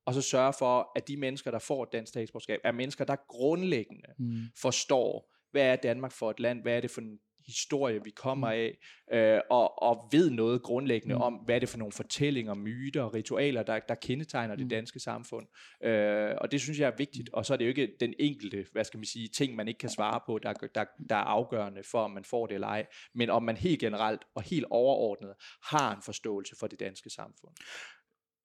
og 0.05 0.15
så 0.15 0.23
sørge 0.23 0.53
for, 0.59 0.93
at 0.97 1.09
de 1.09 1.17
mennesker, 1.17 1.51
der 1.51 1.59
får 1.59 1.83
et 1.83 1.89
dansk 1.93 2.11
statsborgerskab, 2.11 2.61
er 2.65 2.73
mennesker, 2.73 3.05
der 3.05 3.17
grundlæggende 3.29 4.09
mm. 4.19 4.37
forstår, 4.63 5.35
hvad 5.51 5.63
er 5.63 5.77
Danmark 5.77 6.13
for 6.13 6.31
et 6.31 6.41
land, 6.41 6.63
hvad 6.63 6.77
er 6.77 6.81
det 6.81 6.91
for 6.91 7.01
en 7.01 7.19
historie, 7.47 8.05
vi 8.05 8.11
kommer 8.11 8.49
af, 8.49 8.79
øh, 9.13 9.41
og, 9.51 9.83
og 9.83 10.09
ved 10.13 10.31
noget 10.31 10.63
grundlæggende 10.63 11.15
mm. 11.15 11.21
om, 11.21 11.35
hvad 11.35 11.55
er 11.55 11.59
det 11.59 11.69
for 11.69 11.79
nogle 11.79 11.93
fortællinger, 11.93 12.55
myter 12.55 13.03
og 13.03 13.15
ritualer, 13.15 13.63
der, 13.63 13.79
der 13.79 13.95
kendetegner 13.95 14.55
mm. 14.55 14.61
det 14.61 14.71
danske 14.71 15.01
samfund. 15.01 15.47
Øh, 15.85 16.35
og 16.41 16.53
det 16.53 16.61
synes 16.61 16.81
jeg 16.81 16.87
er 16.87 16.97
vigtigt, 16.99 17.31
og 17.33 17.47
så 17.47 17.53
er 17.53 17.57
det 17.57 17.65
jo 17.65 17.69
ikke 17.69 17.93
den 18.01 18.15
enkelte, 18.19 18.67
hvad 18.73 18.85
skal 18.85 18.99
man 18.99 19.05
sige, 19.05 19.29
ting, 19.29 19.57
man 19.57 19.69
ikke 19.69 19.79
kan 19.79 19.91
svare 19.91 20.21
på, 20.27 20.39
der, 20.39 20.53
der, 20.53 20.85
der 21.09 21.17
er 21.17 21.25
afgørende 21.25 21.83
for, 21.91 21.99
om 21.99 22.11
man 22.11 22.25
får 22.25 22.47
det 22.47 22.55
eller 22.55 22.69
ej, 22.69 22.87
men 23.15 23.31
om 23.31 23.43
man 23.43 23.57
helt 23.57 23.81
generelt 23.81 24.23
og 24.35 24.43
helt 24.43 24.67
overordnet 24.71 25.35
har 25.71 25.95
en 25.97 26.03
forståelse 26.03 26.57
for 26.61 26.67
det 26.67 26.81
danske 26.81 27.11
samfund. 27.11 27.55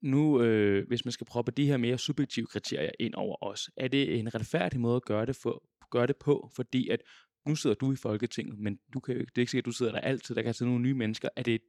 Nu, 0.01 0.41
øh, 0.41 0.87
hvis 0.87 1.05
man 1.05 1.11
skal 1.11 1.27
proppe 1.27 1.51
de 1.51 1.65
her 1.65 1.77
mere 1.77 1.97
subjektive 1.97 2.47
kriterier 2.47 2.91
ind 2.99 3.13
over 3.13 3.43
os, 3.43 3.69
er 3.77 3.87
det 3.87 4.19
en 4.19 4.35
retfærdig 4.35 4.79
måde 4.79 4.95
at 4.95 5.05
gøre 5.05 5.25
det, 5.25 5.35
for, 5.35 5.63
gøre 5.91 6.07
det 6.07 6.17
på, 6.17 6.51
fordi 6.55 6.89
at 6.89 7.01
nu 7.47 7.55
sidder 7.55 7.75
du 7.75 7.93
i 7.93 7.95
Folketinget, 7.95 8.59
men 8.59 8.79
du 8.93 8.99
kan, 8.99 9.15
det 9.15 9.27
er 9.35 9.39
ikke 9.39 9.51
sikkert, 9.51 9.63
at 9.63 9.65
du 9.65 9.71
sidder 9.71 9.91
der 9.91 9.99
altid, 9.99 10.35
der 10.35 10.41
kan 10.41 10.47
altså 10.47 10.57
sidde 10.57 10.71
nogle 10.71 10.83
nye 10.83 10.93
mennesker. 10.93 11.29
Er 11.35 11.43
det 11.43 11.61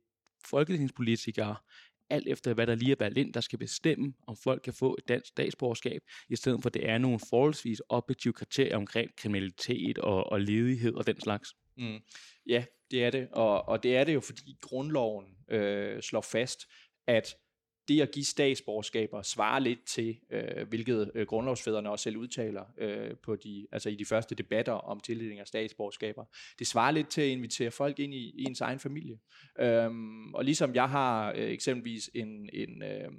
folketingspolitikere, 0.45 1.57
alt 2.11 2.29
efter 2.29 2.55
hvad 2.55 2.67
der 2.67 2.75
lige 2.75 2.93
er 2.93 2.97
valgt 2.99 3.19
ind, 3.19 3.33
der 3.33 3.41
skal 3.41 3.59
bestemme, 3.59 4.15
om 4.27 4.37
folk 4.37 4.63
kan 4.63 4.73
få 4.73 4.95
et 4.99 5.09
dansk 5.09 5.29
statsborgerskab, 5.29 6.03
i 6.29 6.37
stedet 6.37 6.63
for 6.63 6.71
det 6.71 6.89
er 6.89 6.99
nogle 6.99 7.21
forholdsvis 7.31 7.83
objektive 7.89 8.33
kriterier 8.33 8.77
omkring 8.77 9.11
kriminalitet 9.17 9.99
og, 9.99 10.33
og 10.33 10.41
ledighed 10.41 10.95
og 10.95 11.07
den 11.07 11.21
slags? 11.21 11.55
Mm. 11.77 11.99
Ja, 12.47 12.65
det 12.91 13.05
er 13.05 13.11
det, 13.11 13.29
og, 13.33 13.69
og 13.69 13.83
det 13.83 13.97
er 13.97 14.05
det 14.05 14.15
jo, 14.15 14.21
fordi 14.21 14.57
grundloven 14.61 15.27
øh, 15.49 16.03
slår 16.03 16.21
fast, 16.21 16.67
at 17.07 17.35
det 17.89 18.01
at 18.01 18.11
give 18.11 18.25
statsborgerskaber 18.25 19.23
svarer 19.23 19.59
lidt 19.59 19.85
til, 19.85 20.19
øh, 20.31 20.69
hvilket 20.69 21.11
øh, 21.15 21.27
grundlovsfædrene 21.27 21.91
også 21.91 22.03
selv 22.03 22.17
udtaler 22.17 22.65
øh, 22.79 23.17
på 23.17 23.37
de, 23.37 23.67
altså 23.73 23.89
i 23.89 23.95
de 23.95 24.05
første 24.05 24.35
debatter 24.35 24.73
om 24.73 25.01
tildeling 25.01 25.41
af 25.41 25.47
statsborgerskaber. 25.47 26.25
Det 26.59 26.67
svarer 26.67 26.91
lidt 26.91 27.09
til 27.09 27.21
at 27.21 27.29
invitere 27.29 27.71
folk 27.71 27.99
ind 27.99 28.15
i, 28.15 28.35
i 28.37 28.45
ens 28.45 28.61
egen 28.61 28.79
familie. 28.79 29.19
Øhm, 29.61 30.35
og 30.35 30.45
ligesom 30.45 30.75
jeg 30.75 30.89
har 30.89 31.33
øh, 31.37 31.51
eksempelvis 31.51 32.11
en, 32.15 32.51
en 32.53 32.83
øh, 32.83 33.11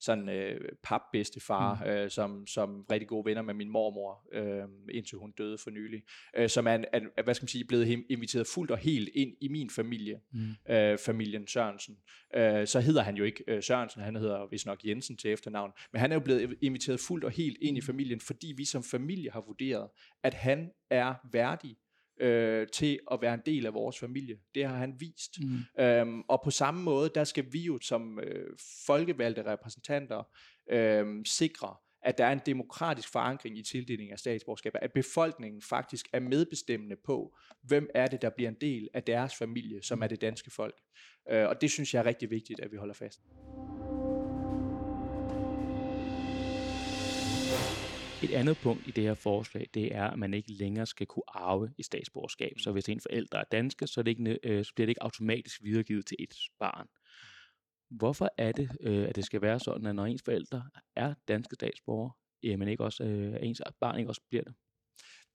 sådan 0.00 0.28
øh, 0.28 0.60
papbedstefar, 0.82 1.84
mm. 1.84 1.90
øh, 1.90 2.10
som, 2.10 2.46
som 2.46 2.84
rigtig 2.90 3.08
gode 3.08 3.24
venner 3.24 3.42
med 3.42 3.54
min 3.54 3.70
mormor, 3.70 4.28
øh, 4.32 4.68
indtil 4.92 5.18
hun 5.18 5.32
døde 5.32 5.58
for 5.58 5.70
nylig, 5.70 6.02
øh, 6.36 6.48
som 6.48 6.66
er, 6.66 6.78
er, 6.92 7.22
hvad 7.24 7.34
skal 7.34 7.44
man 7.44 7.48
sige, 7.48 7.64
blevet 7.64 8.04
inviteret 8.08 8.46
fuldt 8.46 8.70
og 8.70 8.78
helt 8.78 9.08
ind 9.14 9.32
i 9.40 9.48
min 9.48 9.70
familie, 9.70 10.20
mm. 10.32 10.74
øh, 10.74 10.98
familien 10.98 11.46
Sørensen. 11.46 11.96
Øh, 12.36 12.66
så 12.66 12.80
hedder 12.80 13.02
han 13.02 13.16
jo 13.16 13.24
ikke 13.24 13.44
øh, 13.48 13.62
Sørensen, 13.62 14.02
han 14.02 14.16
hedder 14.16 14.46
vist 14.50 14.66
nok 14.66 14.84
Jensen 14.84 15.16
til 15.16 15.32
efternavn, 15.32 15.72
men 15.92 16.00
han 16.00 16.12
er 16.12 16.16
jo 16.16 16.20
blevet 16.20 16.56
inviteret 16.62 17.00
fuldt 17.00 17.24
og 17.24 17.30
helt 17.30 17.58
ind 17.60 17.76
i 17.76 17.80
mm. 17.80 17.86
familien, 17.86 18.20
fordi 18.20 18.54
vi 18.56 18.64
som 18.64 18.82
familie 18.82 19.30
har 19.30 19.40
vurderet, 19.40 19.88
at 20.22 20.34
han 20.34 20.70
er 20.90 21.14
værdig 21.32 21.76
øh, 22.20 22.66
til 22.68 22.98
at 23.10 23.22
være 23.22 23.34
en 23.34 23.42
del 23.46 23.66
af 23.66 23.74
vores 23.74 23.98
familie. 23.98 24.36
Det 24.54 24.64
har 24.64 24.76
han 24.76 24.94
vist. 24.98 25.32
Mm. 25.40 25.82
Øhm, 25.84 26.22
og 26.28 26.40
på 26.44 26.50
samme 26.50 26.82
måde, 26.82 27.10
der 27.14 27.24
skal 27.24 27.46
vi 27.52 27.60
jo 27.60 27.78
som 27.82 28.20
øh, 28.20 28.56
folkevalgte 28.86 29.44
repræsentanter 29.44 30.22
øh, 30.70 31.24
sikre, 31.24 31.74
at 32.02 32.18
der 32.18 32.24
er 32.24 32.32
en 32.32 32.40
demokratisk 32.46 33.12
forankring 33.12 33.58
i 33.58 33.62
tildelingen 33.62 34.12
af 34.12 34.18
statsborgerskaber, 34.18 34.78
at 34.78 34.92
befolkningen 34.92 35.62
faktisk 35.62 36.08
er 36.12 36.20
medbestemmende 36.20 36.96
på, 37.04 37.36
hvem 37.62 37.88
er 37.94 38.06
det, 38.06 38.22
der 38.22 38.30
bliver 38.30 38.50
en 38.50 38.56
del 38.60 38.88
af 38.94 39.02
deres 39.02 39.34
familie, 39.34 39.82
som 39.82 40.02
er 40.02 40.06
det 40.06 40.20
danske 40.20 40.50
folk. 40.50 40.74
Øh, 41.30 41.48
og 41.48 41.60
det 41.60 41.70
synes 41.70 41.94
jeg 41.94 42.00
er 42.00 42.06
rigtig 42.06 42.30
vigtigt, 42.30 42.60
at 42.60 42.72
vi 42.72 42.76
holder 42.76 42.94
fast. 42.94 43.20
Et 48.24 48.30
andet 48.30 48.56
punkt 48.62 48.86
i 48.86 48.90
det 48.90 49.04
her 49.04 49.14
forslag, 49.14 49.68
det 49.74 49.94
er, 49.94 50.04
at 50.04 50.18
man 50.18 50.34
ikke 50.34 50.52
længere 50.52 50.86
skal 50.86 51.06
kunne 51.06 51.22
arve 51.28 51.70
i 51.78 51.82
statsborgerskab. 51.82 52.52
Så 52.58 52.72
hvis 52.72 52.88
en 52.88 53.00
forælder 53.00 53.38
er 53.38 53.44
danske, 53.52 53.86
så, 53.86 54.00
er 54.00 54.02
det 54.02 54.10
ikke, 54.10 54.38
øh, 54.42 54.64
så 54.64 54.72
bliver 54.74 54.86
det 54.86 54.90
ikke 54.90 55.02
automatisk 55.02 55.62
videregivet 55.62 56.06
til 56.06 56.16
et 56.20 56.34
barn. 56.58 56.86
Hvorfor 57.90 58.28
er 58.38 58.52
det, 58.52 58.70
øh, 58.80 59.08
at 59.08 59.16
det 59.16 59.24
skal 59.24 59.42
være 59.42 59.60
sådan, 59.60 59.86
at 59.86 59.94
når 59.94 60.06
ens 60.06 60.22
forældre 60.22 60.64
er 60.96 61.14
danske 61.28 61.54
statsborgere, 61.54 62.12
men 62.42 62.68
ikke 62.68 62.84
også, 62.84 63.04
øh, 63.04 63.36
ens 63.42 63.62
barn 63.80 63.98
ikke 63.98 64.10
også 64.10 64.22
bliver 64.28 64.44
det? 64.44 64.54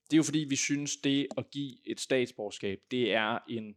Det 0.10 0.13
er 0.13 0.17
jo 0.17 0.24
fordi, 0.24 0.46
vi 0.50 0.55
synes, 0.55 0.98
det 0.98 1.27
at 1.38 1.51
give 1.51 1.75
et 1.86 2.00
statsborgerskab, 2.00 2.79
det 2.91 3.13
er 3.13 3.39
en 3.50 3.75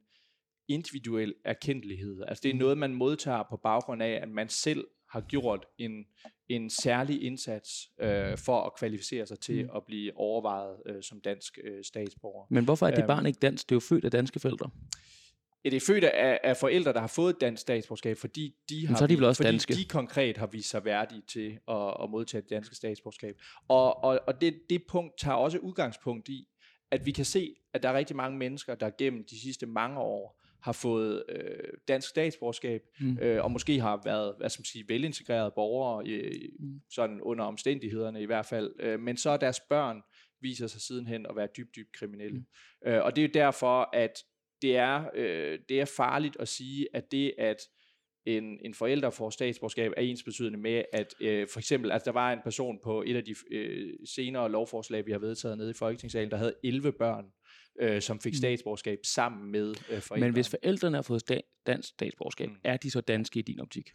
individuel 0.68 1.34
erkendelighed. 1.44 2.22
Altså 2.28 2.42
det 2.42 2.48
er 2.48 2.54
mm. 2.54 2.60
noget, 2.60 2.78
man 2.78 2.94
modtager 2.94 3.42
på 3.50 3.56
baggrund 3.56 4.02
af, 4.02 4.20
at 4.22 4.28
man 4.28 4.48
selv 4.48 4.84
har 5.12 5.20
gjort 5.20 5.66
en, 5.78 6.04
en 6.48 6.70
særlig 6.70 7.22
indsats 7.22 7.90
øh, 8.00 8.38
for 8.38 8.62
at 8.62 8.74
kvalificere 8.78 9.26
sig 9.26 9.38
til 9.38 9.64
mm. 9.64 9.70
at 9.76 9.84
blive 9.84 10.16
overvejet 10.16 10.76
øh, 10.86 11.02
som 11.02 11.20
dansk 11.20 11.58
øh, 11.64 11.84
statsborger. 11.84 12.46
Men 12.50 12.64
hvorfor 12.64 12.86
er 12.86 12.90
det 12.90 12.98
øhm, 12.98 13.06
barn 13.06 13.26
ikke 13.26 13.38
dansk? 13.38 13.68
Det 13.68 13.72
er 13.72 13.76
jo 13.76 13.80
født 13.80 14.04
af 14.04 14.10
danske 14.10 14.40
forældre. 14.40 14.70
Ja, 15.64 15.70
det 15.70 15.76
er 15.76 15.80
født 15.80 16.04
af, 16.04 16.40
af 16.44 16.56
forældre, 16.56 16.92
der 16.92 17.00
har 17.00 17.06
fået 17.06 17.40
dansk 17.40 17.60
statsborgerskab, 17.60 18.16
fordi 18.16 18.54
de, 18.68 18.86
har, 18.86 18.96
så 18.96 19.04
er 19.04 19.08
de, 19.08 19.16
vel 19.16 19.24
også 19.24 19.42
fordi 19.42 19.50
danske. 19.50 19.74
de 19.74 19.84
konkret 19.84 20.36
har 20.36 20.46
vist 20.46 20.70
sig 20.70 20.84
værdige 20.84 21.22
til 21.28 21.58
at, 21.68 21.94
at 22.02 22.10
modtage 22.10 22.40
det 22.40 22.50
danske 22.50 22.74
statsborgerskab. 22.74 23.40
Og, 23.68 24.04
og, 24.04 24.20
og 24.26 24.40
det, 24.40 24.60
det 24.70 24.82
punkt 24.88 25.18
tager 25.18 25.36
også 25.36 25.58
udgangspunkt 25.58 26.28
i, 26.28 26.48
at 26.90 27.06
vi 27.06 27.10
kan 27.10 27.24
se, 27.24 27.54
at 27.72 27.82
der 27.82 27.88
er 27.88 27.94
rigtig 27.94 28.16
mange 28.16 28.38
mennesker, 28.38 28.74
der 28.74 28.90
gennem 28.98 29.24
de 29.30 29.40
sidste 29.40 29.66
mange 29.66 29.98
år 30.00 30.41
har 30.62 30.72
fået 30.72 31.24
øh, 31.28 31.68
dansk 31.88 32.08
statsborgerskab, 32.08 32.82
mm. 33.00 33.18
øh, 33.18 33.44
og 33.44 33.50
måske 33.50 33.80
har 33.80 34.00
været, 34.04 34.34
hvad 34.38 34.50
skal 34.50 34.60
man 34.60 34.64
sige, 34.64 34.84
velintegrerede 34.88 35.52
borgere, 35.54 36.08
i, 36.08 36.48
mm. 36.58 36.80
sådan 36.90 37.20
under 37.20 37.44
omstændighederne 37.44 38.22
i 38.22 38.26
hvert 38.26 38.46
fald, 38.46 38.72
øh, 38.80 39.00
men 39.00 39.16
så 39.16 39.30
er 39.30 39.36
deres 39.36 39.60
børn 39.60 40.02
viser 40.40 40.66
sig 40.66 40.80
sidenhen 40.80 41.26
at 41.26 41.36
være 41.36 41.48
dybt, 41.56 41.76
dybt 41.76 41.92
kriminelle. 41.92 42.38
Mm. 42.38 42.90
Øh, 42.90 43.04
og 43.04 43.16
det 43.16 43.22
er 43.22 43.28
jo 43.28 43.32
derfor, 43.34 43.90
at 43.92 44.18
det 44.62 44.76
er, 44.76 45.04
øh, 45.14 45.58
det 45.68 45.80
er 45.80 45.84
farligt 45.84 46.36
at 46.40 46.48
sige, 46.48 46.88
at 46.94 47.12
det 47.12 47.34
at 47.38 47.56
en, 48.26 48.58
en 48.64 48.74
forælder 48.74 49.10
får 49.10 49.30
statsborgerskab 49.30 49.92
er 49.96 50.00
ens 50.00 50.22
betydende 50.22 50.58
med, 50.58 50.84
at 50.92 51.14
øh, 51.20 51.48
for 51.48 51.58
eksempel, 51.58 51.92
altså 51.92 52.04
der 52.04 52.12
var 52.12 52.32
en 52.32 52.38
person 52.44 52.78
på 52.84 53.02
et 53.06 53.16
af 53.16 53.24
de 53.24 53.34
øh, 53.50 53.94
senere 54.04 54.50
lovforslag, 54.50 55.06
vi 55.06 55.12
har 55.12 55.18
vedtaget 55.18 55.58
nede 55.58 55.70
i 55.70 55.74
Folketingssalen, 55.74 56.30
der 56.30 56.36
havde 56.36 56.54
11 56.64 56.92
børn, 56.92 57.24
øh, 57.80 58.02
som 58.02 58.20
fik 58.20 58.32
mm. 58.32 58.36
statsborgerskab 58.36 58.98
sammen 59.04 59.52
med 59.52 59.68
øh, 59.68 60.00
forældrene. 60.00 60.26
Men 60.26 60.32
hvis 60.32 60.48
forældrene 60.48 60.96
har 60.96 61.02
fået 61.02 61.22
sta- 61.30 61.62
dansk 61.66 61.88
statsborgerskab, 61.88 62.48
mm. 62.48 62.56
er 62.64 62.76
de 62.76 62.90
så 62.90 63.00
danske 63.00 63.38
i 63.38 63.42
din 63.42 63.60
optik? 63.60 63.90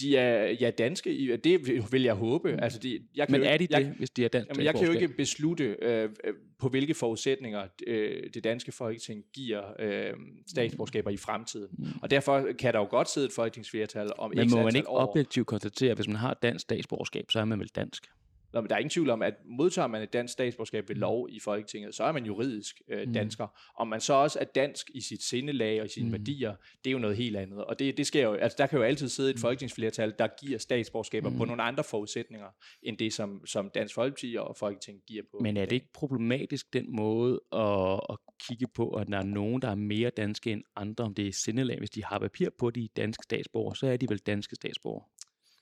De 0.00 0.16
er 0.16 0.56
ja, 0.60 0.70
danske, 0.70 1.36
det 1.36 1.68
vil 1.92 2.02
jeg 2.02 2.14
håbe. 2.14 2.52
Mm. 2.52 2.58
Altså, 2.62 2.78
de, 2.78 3.00
jeg 3.14 3.28
kan 3.28 3.40
Men 3.40 3.48
er 3.48 3.56
de 3.56 3.66
det, 3.66 3.70
jeg, 3.70 3.94
hvis 3.98 4.10
de 4.10 4.24
er 4.24 4.28
dansk 4.28 4.48
jamen, 4.48 4.64
Jeg 4.64 4.74
kan 4.74 4.86
jo 4.86 4.92
ikke 4.92 5.08
beslutte, 5.08 5.76
øh, 5.82 6.10
øh, 6.24 6.34
på 6.58 6.68
hvilke 6.68 6.94
forudsætninger 6.94 7.66
øh, 7.86 8.30
det 8.34 8.44
danske 8.44 8.72
folketing 8.72 9.24
giver 9.34 9.62
øh, 9.78 10.14
statsborgerskaber 10.46 11.10
i 11.10 11.16
fremtiden. 11.16 11.68
Mm. 11.78 11.86
Og 12.02 12.10
derfor 12.10 12.48
kan 12.58 12.72
der 12.72 12.78
jo 12.78 12.86
godt 12.90 13.10
sidde 13.10 13.26
et 13.26 13.32
folketingsflertal 13.32 14.10
om 14.18 14.32
Men 14.36 14.50
må 14.50 14.62
man 14.62 14.76
ikke 14.76 14.88
objektivt 14.88 15.46
konstatere, 15.46 15.90
at 15.90 15.96
hvis 15.96 16.08
man 16.08 16.16
har 16.16 16.38
dansk 16.42 16.62
statsborgerskab, 16.62 17.30
så 17.30 17.40
er 17.40 17.44
man 17.44 17.60
vel 17.60 17.68
dansk? 17.68 18.06
Nå, 18.52 18.60
men 18.60 18.68
der 18.68 18.74
er 18.74 18.78
ingen 18.78 18.90
tvivl 18.90 19.10
om, 19.10 19.22
at 19.22 19.34
modtager 19.44 19.88
man 19.88 20.02
et 20.02 20.12
dansk 20.12 20.32
statsborgerskab 20.32 20.88
ved 20.88 20.96
mm. 20.96 21.00
lov 21.00 21.28
i 21.30 21.40
Folketinget, 21.40 21.94
så 21.94 22.04
er 22.04 22.12
man 22.12 22.24
juridisk 22.24 22.82
øh, 22.88 23.06
mm. 23.06 23.12
dansker. 23.12 23.46
Mm. 23.46 23.52
Om 23.76 23.88
man 23.88 24.00
så 24.00 24.14
også 24.14 24.38
er 24.38 24.44
dansk 24.44 24.90
i 24.94 25.00
sit 25.00 25.22
sindelag 25.22 25.80
og 25.80 25.86
i 25.86 25.88
sine 25.88 26.06
mm. 26.06 26.12
værdier, 26.12 26.54
det 26.84 26.90
er 26.90 26.92
jo 26.92 26.98
noget 26.98 27.16
helt 27.16 27.36
andet. 27.36 27.64
Og 27.64 27.78
det, 27.78 27.96
det 27.96 28.06
sker 28.06 28.22
jo, 28.22 28.32
altså 28.34 28.56
der 28.58 28.66
kan 28.66 28.78
jo 28.78 28.84
altid 28.84 29.08
sidde 29.08 29.30
et 29.30 29.36
mm. 29.36 29.40
folketingsflertal, 29.40 30.14
der 30.18 30.28
giver 30.40 30.58
statsborgerskaber 30.58 31.30
mm. 31.30 31.36
på 31.36 31.44
nogle 31.44 31.62
andre 31.62 31.84
forudsætninger, 31.84 32.46
end 32.82 32.98
det, 32.98 33.12
som, 33.12 33.46
som 33.46 33.70
Dansk 33.74 33.94
Folkeparti 33.94 34.36
og 34.38 34.56
Folketinget 34.56 35.06
giver 35.06 35.22
på. 35.30 35.38
Men 35.40 35.56
er 35.56 35.64
det 35.64 35.72
ikke 35.72 35.92
problematisk 35.92 36.72
den 36.72 36.96
måde 36.96 37.40
at, 37.52 38.00
at 38.10 38.18
kigge 38.48 38.66
på, 38.74 38.90
at 38.90 39.06
der 39.06 39.18
er 39.18 39.22
nogen, 39.22 39.62
der 39.62 39.68
er 39.68 39.74
mere 39.74 40.10
danske 40.10 40.52
end 40.52 40.62
andre, 40.76 41.04
om 41.04 41.14
det 41.14 41.28
er 41.28 41.32
sindelag, 41.32 41.78
hvis 41.78 41.90
de 41.90 42.04
har 42.04 42.18
papir 42.18 42.48
på 42.58 42.70
de 42.70 42.88
danske 42.96 43.22
statsborgere, 43.22 43.76
så 43.76 43.86
er 43.86 43.96
de 43.96 44.08
vel 44.08 44.18
danske 44.18 44.56
statsborgere? 44.56 45.04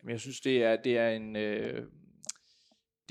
Jamen, 0.02 0.12
jeg 0.12 0.20
synes, 0.20 0.40
det 0.40 0.64
er, 0.64 0.76
det 0.76 0.98
er 0.98 1.10
en... 1.10 1.36
Øh, 1.36 1.86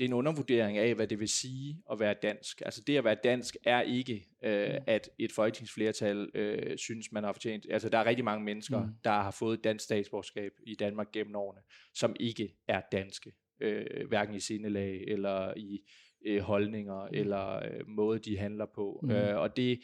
det 0.00 0.04
er 0.04 0.08
en 0.08 0.14
undervurdering 0.14 0.78
af, 0.78 0.94
hvad 0.94 1.06
det 1.06 1.20
vil 1.20 1.28
sige 1.28 1.82
at 1.92 2.00
være 2.00 2.14
dansk. 2.22 2.62
Altså 2.64 2.82
det 2.86 2.96
at 2.96 3.04
være 3.04 3.16
dansk 3.24 3.56
er 3.64 3.80
ikke, 3.80 4.26
øh, 4.44 4.72
mm. 4.72 4.84
at 4.86 5.10
et 5.18 5.32
folketingsflertal 5.32 6.30
øh, 6.34 6.78
synes, 6.78 7.12
man 7.12 7.24
har 7.24 7.32
fortjent. 7.32 7.66
Altså 7.70 7.88
der 7.88 7.98
er 7.98 8.06
rigtig 8.06 8.24
mange 8.24 8.44
mennesker, 8.44 8.82
mm. 8.82 8.92
der 9.04 9.10
har 9.10 9.30
fået 9.30 9.64
dansk 9.64 9.84
statsborgerskab 9.84 10.52
i 10.66 10.74
Danmark 10.74 11.12
gennem 11.12 11.36
årene, 11.36 11.60
som 11.94 12.16
ikke 12.20 12.54
er 12.68 12.80
danske. 12.92 13.32
Øh, 13.60 14.08
hverken 14.08 14.34
i 14.34 14.40
sindelag, 14.40 15.04
eller 15.08 15.54
i 15.56 15.80
øh, 16.26 16.40
holdninger, 16.40 17.04
mm. 17.04 17.14
eller 17.14 17.56
øh, 17.56 17.88
måde, 17.88 18.18
de 18.18 18.38
handler 18.38 18.66
på. 18.74 19.00
Mm. 19.02 19.10
Øh, 19.10 19.40
og 19.40 19.56
det, 19.56 19.80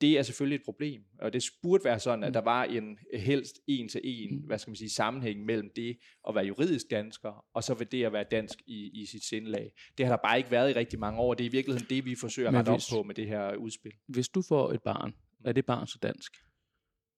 det 0.00 0.18
er 0.18 0.22
selvfølgelig 0.22 0.56
et 0.56 0.64
problem, 0.64 1.02
og 1.20 1.32
det 1.32 1.44
burde 1.62 1.84
være 1.84 2.00
sådan, 2.00 2.24
at 2.24 2.28
mm. 2.28 2.32
der 2.32 2.40
var 2.40 2.64
en 2.64 2.98
helst 3.14 3.60
en 3.66 3.88
til 3.88 4.00
en, 4.04 4.36
mm. 4.36 4.46
hvad 4.46 4.58
skal 4.58 4.70
man 4.70 4.76
sige, 4.76 4.90
sammenhæng 4.90 5.44
mellem 5.44 5.70
det 5.76 5.98
at 6.28 6.34
være 6.34 6.44
juridisk 6.44 6.86
dansker, 6.90 7.44
og 7.54 7.64
så 7.64 7.74
ved 7.74 7.86
det 7.86 8.04
at 8.04 8.12
være 8.12 8.24
dansk 8.30 8.62
i, 8.66 9.02
i 9.02 9.06
sit 9.06 9.24
sindlag. 9.24 9.72
Det 9.98 10.06
har 10.06 10.12
der 10.12 10.22
bare 10.22 10.38
ikke 10.38 10.50
været 10.50 10.70
i 10.70 10.72
rigtig 10.72 10.98
mange 10.98 11.20
år, 11.20 11.34
det 11.34 11.44
er 11.44 11.48
i 11.48 11.52
virkeligheden 11.52 11.86
det, 11.90 12.04
vi 12.04 12.14
forsøger 12.14 12.48
at 12.48 12.54
rette 12.54 12.70
op 12.70 12.80
på 12.92 13.02
med 13.02 13.14
det 13.14 13.26
her 13.26 13.54
udspil. 13.54 13.92
Hvis 14.08 14.28
du 14.28 14.42
får 14.42 14.72
et 14.72 14.82
barn, 14.82 15.14
er 15.44 15.52
det 15.52 15.66
barn 15.66 15.86
så 15.86 15.98
dansk? 16.02 16.32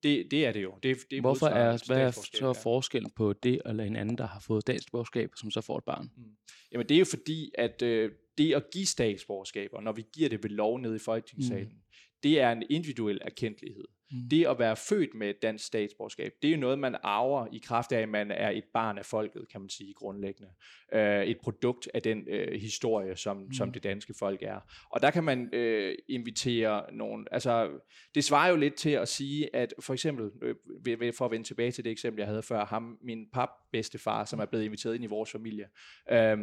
Det, 0.03 0.27
det 0.31 0.45
er 0.45 0.51
det 0.51 0.63
jo. 0.63 0.73
Det, 0.83 0.97
det 1.11 1.17
er 1.17 1.21
Hvorfor 1.21 1.47
er, 1.47 1.83
hvad 1.87 2.01
er 2.01 2.11
så 2.11 2.53
forskellen 2.63 3.11
på 3.11 3.33
det 3.33 3.61
eller 3.65 3.83
en 3.83 3.95
anden, 3.95 4.17
der 4.17 4.27
har 4.27 4.39
fået 4.39 4.61
statsborgerskab, 4.61 5.29
som 5.35 5.51
så 5.51 5.61
får 5.61 5.77
et 5.77 5.83
barn? 5.83 6.09
Mm. 6.17 6.23
Jamen 6.71 6.89
det 6.89 6.95
er 6.95 6.99
jo 6.99 7.05
fordi, 7.05 7.51
at 7.57 7.81
øh, 7.81 8.11
det 8.37 8.53
at 8.53 8.63
give 8.73 8.85
statsborgerskaber, 8.85 9.81
når 9.81 9.91
vi 9.91 10.05
giver 10.13 10.29
det 10.29 10.43
ved 10.43 10.49
lov 10.49 10.79
nede 10.79 10.95
i 10.95 10.99
Folketingssalen, 10.99 11.67
mm 11.67 11.79
det 12.23 12.41
er 12.41 12.51
en 12.51 12.63
individuel 12.69 13.19
erkendelighed. 13.21 13.83
Mm. 14.11 14.29
Det 14.29 14.47
at 14.47 14.59
være 14.59 14.75
født 14.75 15.13
med 15.13 15.29
et 15.29 15.41
dansk 15.41 15.65
statsborgerskab, 15.65 16.31
det 16.41 16.47
er 16.47 16.51
jo 16.51 16.59
noget, 16.59 16.79
man 16.79 16.95
arver 17.03 17.47
i 17.53 17.57
kraft 17.63 17.91
af, 17.91 18.01
at 18.01 18.09
man 18.09 18.31
er 18.31 18.49
et 18.49 18.63
barn 18.73 18.97
af 18.97 19.05
folket, 19.05 19.45
kan 19.51 19.61
man 19.61 19.69
sige 19.69 19.93
grundlæggende. 19.93 20.49
Øh, 20.93 21.23
et 21.23 21.37
produkt 21.43 21.89
af 21.93 22.01
den 22.01 22.27
øh, 22.27 22.61
historie, 22.61 23.15
som, 23.15 23.37
mm. 23.37 23.53
som 23.53 23.71
det 23.71 23.83
danske 23.83 24.13
folk 24.19 24.41
er. 24.41 24.59
Og 24.91 25.01
der 25.01 25.11
kan 25.11 25.23
man 25.23 25.49
øh, 25.53 25.95
invitere 26.07 26.93
nogen, 26.93 27.27
altså 27.31 27.69
det 28.15 28.23
svarer 28.23 28.49
jo 28.49 28.55
lidt 28.55 28.75
til 28.75 28.89
at 28.89 29.07
sige, 29.07 29.55
at 29.55 29.73
for 29.79 29.93
eksempel, 29.93 30.31
øh, 30.41 31.13
for 31.13 31.25
at 31.25 31.31
vende 31.31 31.47
tilbage 31.47 31.71
til 31.71 31.83
det 31.83 31.91
eksempel, 31.91 32.19
jeg 32.19 32.27
havde 32.27 32.43
før, 32.43 32.65
ham, 32.65 32.97
min 33.01 33.25
pap 33.33 33.49
bedstefar, 33.71 34.25
som 34.25 34.39
er 34.39 34.45
blevet 34.45 34.65
inviteret 34.65 34.95
ind 34.95 35.03
i 35.03 35.07
vores 35.07 35.31
familie, 35.31 35.65
øh, 36.11 36.37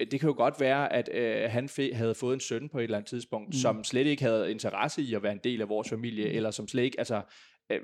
det 0.00 0.20
kan 0.20 0.28
jo 0.28 0.34
godt 0.36 0.60
være, 0.60 0.92
at 0.92 1.08
øh, 1.12 1.50
han 1.50 1.66
fe- 1.66 1.94
havde 1.94 2.14
fået 2.14 2.34
en 2.34 2.40
søn 2.40 2.68
på 2.68 2.78
et 2.78 2.84
eller 2.84 2.96
andet 2.96 3.08
tidspunkt, 3.08 3.48
mm. 3.48 3.52
som 3.52 3.84
slet 3.84 4.06
ikke 4.06 4.22
havde 4.22 4.50
interesse 4.50 5.02
i 5.02 5.14
at 5.14 5.22
være 5.22 5.32
en 5.32 5.40
del 5.44 5.60
af 5.60 5.68
vores 5.68 5.88
familie, 5.88 6.24
mm. 6.24 6.36
eller 6.36 6.50
som 6.50 6.68
slet 6.68 6.82
ikke, 6.82 6.98
altså, 6.98 7.22
øh, 7.72 7.80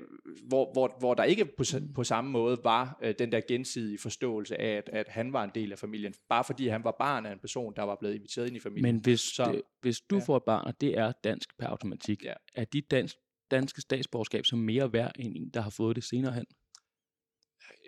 hvor, 0.47 0.73
hvor, 0.73 0.95
hvor 0.99 1.13
der 1.13 1.23
ikke 1.23 1.45
på, 1.45 1.63
mm. 1.73 1.93
på 1.93 2.03
samme 2.03 2.31
måde 2.31 2.57
var 2.63 2.99
øh, 3.03 3.15
den 3.19 3.31
der 3.31 3.41
gensidige 3.47 3.97
forståelse 4.01 4.61
af, 4.61 4.77
at, 4.77 4.89
at 4.93 5.07
han 5.07 5.33
var 5.33 5.43
en 5.43 5.51
del 5.55 5.71
af 5.71 5.79
familien, 5.79 6.13
bare 6.29 6.43
fordi 6.43 6.67
han 6.67 6.83
var 6.83 6.95
barn 6.99 7.25
af 7.25 7.31
en 7.31 7.39
person, 7.39 7.73
der 7.75 7.83
var 7.83 7.97
blevet 7.99 8.15
inviteret 8.15 8.47
ind 8.47 8.55
i 8.55 8.59
familien. 8.59 8.95
Men 8.95 9.01
hvis, 9.03 9.19
så, 9.19 9.51
det, 9.51 9.61
hvis 9.81 10.01
du 10.01 10.15
ja. 10.15 10.23
får 10.23 10.37
et 10.37 10.43
barn, 10.43 10.67
og 10.67 10.81
det 10.81 10.97
er 10.97 11.11
dansk 11.23 11.49
per 11.59 11.67
automatik, 11.67 12.23
ja. 12.23 12.33
er 12.55 12.65
dit 12.65 12.91
dansk, 12.91 13.15
danske 13.51 13.81
statsborgerskab 13.81 14.45
så 14.45 14.55
mere 14.55 14.93
værd 14.93 15.11
end 15.19 15.33
en, 15.35 15.49
der 15.49 15.61
har 15.61 15.69
fået 15.69 15.95
det 15.95 16.03
senere 16.03 16.33
hen? 16.33 16.45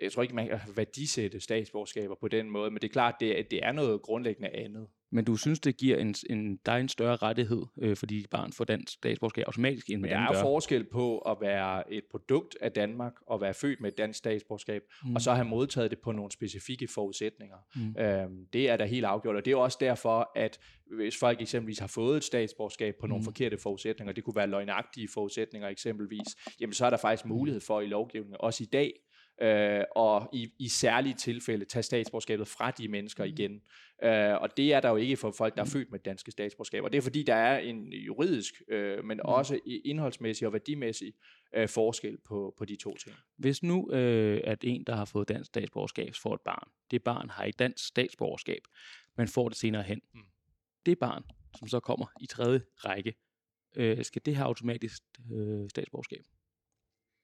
Jeg 0.02 0.12
tror 0.12 0.22
ikke, 0.22 0.34
man 0.34 0.48
kan 0.48 0.60
værdisætte 0.76 1.40
statsborgerskaber 1.40 2.14
på 2.20 2.28
den 2.28 2.50
måde, 2.50 2.70
men 2.70 2.80
det 2.82 2.88
er 2.88 2.92
klart, 2.92 3.14
det, 3.20 3.50
det 3.50 3.64
er 3.64 3.72
noget 3.72 4.02
grundlæggende 4.02 4.48
andet. 4.48 4.86
Men 5.10 5.24
du 5.24 5.36
synes, 5.36 5.60
det 5.60 5.76
giver 5.76 5.96
en, 5.96 6.14
en, 6.30 6.56
dig 6.56 6.80
en 6.80 6.88
større 6.88 7.16
rettighed, 7.16 7.62
øh, 7.78 7.96
fordi 7.96 8.26
barn 8.30 8.52
får 8.52 8.64
dansk 8.64 8.92
statsborgerskab 8.92 9.44
automatisk, 9.46 9.90
end 9.90 10.00
med 10.00 10.10
Der 10.10 10.16
er 10.16 10.34
jo 10.34 10.40
forskel 10.40 10.84
på 10.84 11.18
at 11.18 11.36
være 11.40 11.92
et 11.92 12.04
produkt 12.10 12.56
af 12.60 12.72
Danmark, 12.72 13.12
og 13.26 13.40
være 13.40 13.54
født 13.54 13.80
med 13.80 13.92
et 13.92 13.98
dansk 13.98 14.18
statsborgerskab, 14.18 14.82
mm. 15.04 15.14
og 15.14 15.20
så 15.20 15.32
have 15.32 15.44
modtaget 15.44 15.90
det 15.90 15.98
på 15.98 16.12
nogle 16.12 16.32
specifikke 16.32 16.88
forudsætninger. 16.94 17.56
Mm. 17.76 18.02
Øhm, 18.02 18.46
det 18.52 18.70
er 18.70 18.76
da 18.76 18.84
helt 18.84 19.04
afgjort, 19.04 19.36
og 19.36 19.44
det 19.44 19.52
er 19.52 19.56
også 19.56 19.78
derfor, 19.80 20.30
at 20.36 20.58
hvis 20.96 21.18
folk 21.18 21.40
eksempelvis 21.40 21.78
har 21.78 21.86
fået 21.86 22.16
et 22.16 22.24
statsborgerskab 22.24 22.94
på 23.00 23.06
nogle 23.06 23.20
mm. 23.20 23.24
forkerte 23.24 23.58
forudsætninger, 23.58 24.12
det 24.12 24.24
kunne 24.24 24.36
være 24.36 24.46
løgnagtige 24.46 25.08
forudsætninger 25.14 25.68
eksempelvis, 25.68 26.28
jamen 26.60 26.72
så 26.72 26.86
er 26.86 26.90
der 26.90 26.96
faktisk 26.96 27.26
mulighed 27.26 27.60
for 27.60 27.80
i 27.80 27.86
lovgivningen, 27.86 28.36
også 28.40 28.64
i 28.64 28.66
dag, 28.66 28.92
øh, 29.40 29.84
og 29.96 30.28
i, 30.32 30.52
i 30.58 30.68
særlige 30.68 31.14
tilfælde 31.14 31.64
tage 31.64 31.82
statsborgerskabet 31.82 32.48
fra 32.48 32.70
de 32.70 32.88
mennesker 32.88 33.24
mm. 33.24 33.30
igen. 33.30 33.62
Øh, 34.02 34.34
og 34.40 34.56
det 34.56 34.74
er 34.74 34.80
der 34.80 34.88
jo 34.88 34.96
ikke 34.96 35.16
for 35.16 35.30
folk, 35.30 35.54
der 35.54 35.60
er 35.60 35.64
mm. 35.64 35.70
født 35.70 35.90
med 35.90 35.98
danske 35.98 36.30
statsborgerskab. 36.30 36.84
Og 36.84 36.92
det 36.92 36.98
er 36.98 37.02
fordi, 37.02 37.22
der 37.22 37.34
er 37.34 37.58
en 37.58 37.92
juridisk, 37.92 38.62
øh, 38.68 39.04
men 39.04 39.16
mm. 39.16 39.28
også 39.28 39.58
indholdsmæssig 39.84 40.46
og 40.46 40.52
værdimæssig 40.52 41.12
øh, 41.54 41.68
forskel 41.68 42.18
på, 42.18 42.54
på 42.58 42.64
de 42.64 42.76
to 42.76 42.96
ting. 42.96 43.16
Hvis 43.36 43.62
nu 43.62 43.90
øh, 43.92 44.40
at 44.44 44.58
en, 44.62 44.84
der 44.84 44.94
har 44.96 45.04
fået 45.04 45.28
dansk 45.28 45.48
statsborgerskab, 45.48 46.14
får 46.14 46.34
et 46.34 46.40
barn, 46.40 46.68
det 46.90 47.02
barn 47.02 47.30
har 47.30 47.44
ikke 47.44 47.56
dansk 47.56 47.86
statsborgerskab, 47.86 48.60
men 49.16 49.28
får 49.28 49.48
det 49.48 49.58
senere 49.58 49.82
hen. 49.82 50.00
Mm. 50.14 50.20
Det 50.86 50.98
barn, 50.98 51.24
som 51.58 51.68
så 51.68 51.80
kommer 51.80 52.06
i 52.20 52.26
tredje 52.26 52.60
række, 52.76 53.14
øh, 53.76 54.04
skal 54.04 54.22
det 54.26 54.36
have 54.36 54.46
automatisk 54.46 55.02
øh, 55.32 55.70
statsborgerskab? 55.70 56.24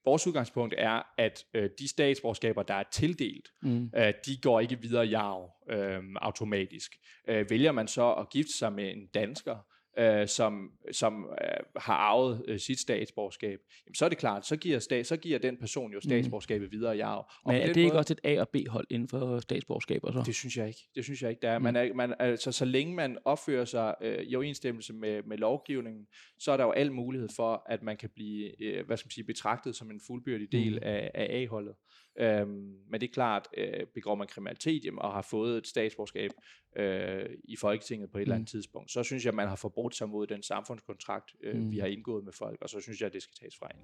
Vores 0.05 0.27
udgangspunkt 0.27 0.75
er, 0.77 1.01
at 1.17 1.43
øh, 1.53 1.69
de 1.79 1.87
statsborgerskaber, 1.87 2.63
der 2.63 2.73
er 2.73 2.83
tildelt, 2.91 3.49
mm. 3.61 3.91
øh, 3.95 4.13
de 4.25 4.37
går 4.41 4.59
ikke 4.59 4.81
videre 4.81 5.07
i 5.07 5.13
arv 5.13 5.51
øh, 5.69 6.03
automatisk. 6.15 6.91
Øh, 7.27 7.49
vælger 7.49 7.71
man 7.71 7.87
så 7.87 8.13
at 8.13 8.29
gifte 8.29 8.57
sig 8.57 8.73
med 8.73 8.91
en 8.91 9.07
dansker, 9.13 9.55
øh, 9.97 10.27
som, 10.27 10.71
som 10.91 11.29
øh, 11.41 11.47
har 11.75 11.93
arvet 11.93 12.43
øh, 12.47 12.59
sit 12.59 12.79
statsborgerskab, 12.79 13.59
jamen, 13.85 13.95
så 13.95 14.05
er 14.05 14.09
det 14.09 14.17
klart, 14.17 14.45
så 14.45 14.57
giver, 14.57 14.79
stat, 14.79 15.07
så 15.07 15.17
giver 15.17 15.39
den 15.39 15.57
person 15.57 15.91
jo 15.91 15.97
mm. 15.97 16.01
statsborgerskabet 16.01 16.67
mm. 16.67 16.71
videre 16.71 16.97
i 16.97 16.99
arv. 16.99 17.31
Og 17.43 17.53
Men 17.53 17.61
er 17.61 17.65
det 17.65 17.75
måde, 17.75 17.85
ikke 17.85 17.97
også 17.97 18.13
et 18.13 18.19
A- 18.23 18.41
og 18.41 18.49
B-hold 18.49 18.87
inden 18.89 19.07
for 19.07 19.39
statsborgerskaber? 19.39 20.11
Så? 20.11 20.23
Det 20.25 20.35
synes 20.35 20.57
jeg 20.57 20.67
ikke. 20.67 20.79
Det 20.95 21.03
synes 21.03 21.21
jeg 21.21 21.29
ikke, 21.29 21.41
det 21.41 21.49
er. 21.49 21.57
Mm. 21.57 21.63
Man 21.63 21.75
er 21.75 21.93
man, 21.93 22.13
altså, 22.19 22.51
så 22.51 22.65
længe 22.65 22.95
man 22.95 23.17
opfører 23.25 23.65
sig 23.65 23.95
øh, 24.01 24.23
i 24.23 24.35
overensstemmelse 24.35 24.93
med, 24.93 25.23
med 25.23 25.37
lovgivningen, 25.37 26.07
så 26.39 26.51
er 26.51 26.57
der 26.57 26.63
jo 26.63 26.71
al 26.71 26.91
mulighed 26.91 27.29
for, 27.35 27.63
at 27.69 27.83
man 27.83 27.97
kan 27.97 28.09
blive 28.15 28.61
øh, 28.61 28.85
hvad 28.85 28.97
skal 28.97 29.07
man 29.07 29.11
sige, 29.11 29.25
betragtet 29.25 29.75
som 29.75 29.91
en 29.91 30.01
fuldbyrdig 30.07 30.51
del 30.51 30.71
mm. 30.71 30.79
af, 30.81 31.11
af 31.13 31.27
A-holdet. 31.29 31.75
Øhm, 32.19 32.77
men 32.89 33.01
det 33.01 33.09
er 33.09 33.13
klart, 33.13 33.47
øh, 33.57 33.85
begår 33.93 34.15
man 34.15 34.27
kriminalitet 34.27 34.85
jamen, 34.85 34.99
og 34.99 35.13
har 35.13 35.21
fået 35.21 35.57
et 35.57 35.67
statsborgerskab 35.67 36.31
øh, 36.77 37.29
i 37.43 37.55
Folketinget 37.55 38.11
på 38.11 38.17
et 38.17 38.19
mm. 38.19 38.21
eller 38.21 38.35
andet 38.35 38.53
mm. 38.53 38.57
tidspunkt, 38.57 38.91
så 38.91 39.03
synes 39.03 39.25
jeg, 39.25 39.29
at 39.29 39.35
man 39.35 39.47
har 39.47 39.55
forbrudt 39.55 39.95
sig 39.95 40.09
mod 40.09 40.27
den 40.27 40.43
samfundskontrakt, 40.43 41.35
øh, 41.43 41.55
mm. 41.55 41.71
vi 41.71 41.79
har 41.79 41.87
indgået 41.87 42.23
med 42.23 42.33
folk, 42.33 42.57
og 42.61 42.69
så 42.69 42.79
synes 42.81 42.99
jeg, 43.01 43.07
at 43.07 43.13
det 43.13 43.23
skal 43.23 43.35
tages 43.39 43.55
fra 43.59 43.67
en. 43.67 43.81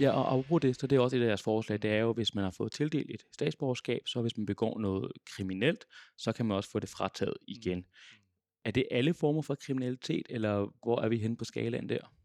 Ja, 0.00 0.10
og 0.10 0.32
apropos 0.32 0.60
det, 0.60 0.80
så 0.80 0.86
det 0.86 0.96
er 0.96 1.00
også 1.00 1.16
et 1.16 1.20
af 1.20 1.26
deres 1.26 1.42
forslag, 1.42 1.82
det 1.82 1.90
er 1.90 1.98
jo, 1.98 2.12
hvis 2.12 2.34
man 2.34 2.44
har 2.44 2.50
fået 2.50 2.72
tildelt 2.72 3.10
et 3.10 3.22
statsborgerskab, 3.32 4.00
så 4.06 4.22
hvis 4.22 4.36
man 4.36 4.46
begår 4.46 4.78
noget 4.78 5.12
kriminelt, 5.36 5.84
så 6.18 6.32
kan 6.32 6.46
man 6.46 6.56
også 6.56 6.70
få 6.70 6.78
det 6.78 6.88
frataget 6.88 7.36
igen. 7.48 7.78
Mm. 7.78 7.84
Er 8.64 8.70
det 8.70 8.84
alle 8.90 9.14
former 9.14 9.42
for 9.42 9.54
kriminalitet, 9.54 10.26
eller 10.30 10.72
hvor 10.82 11.00
er 11.00 11.08
vi 11.08 11.18
henne 11.18 11.36
på 11.36 11.44
skalaen 11.44 11.88
der? 11.88 12.19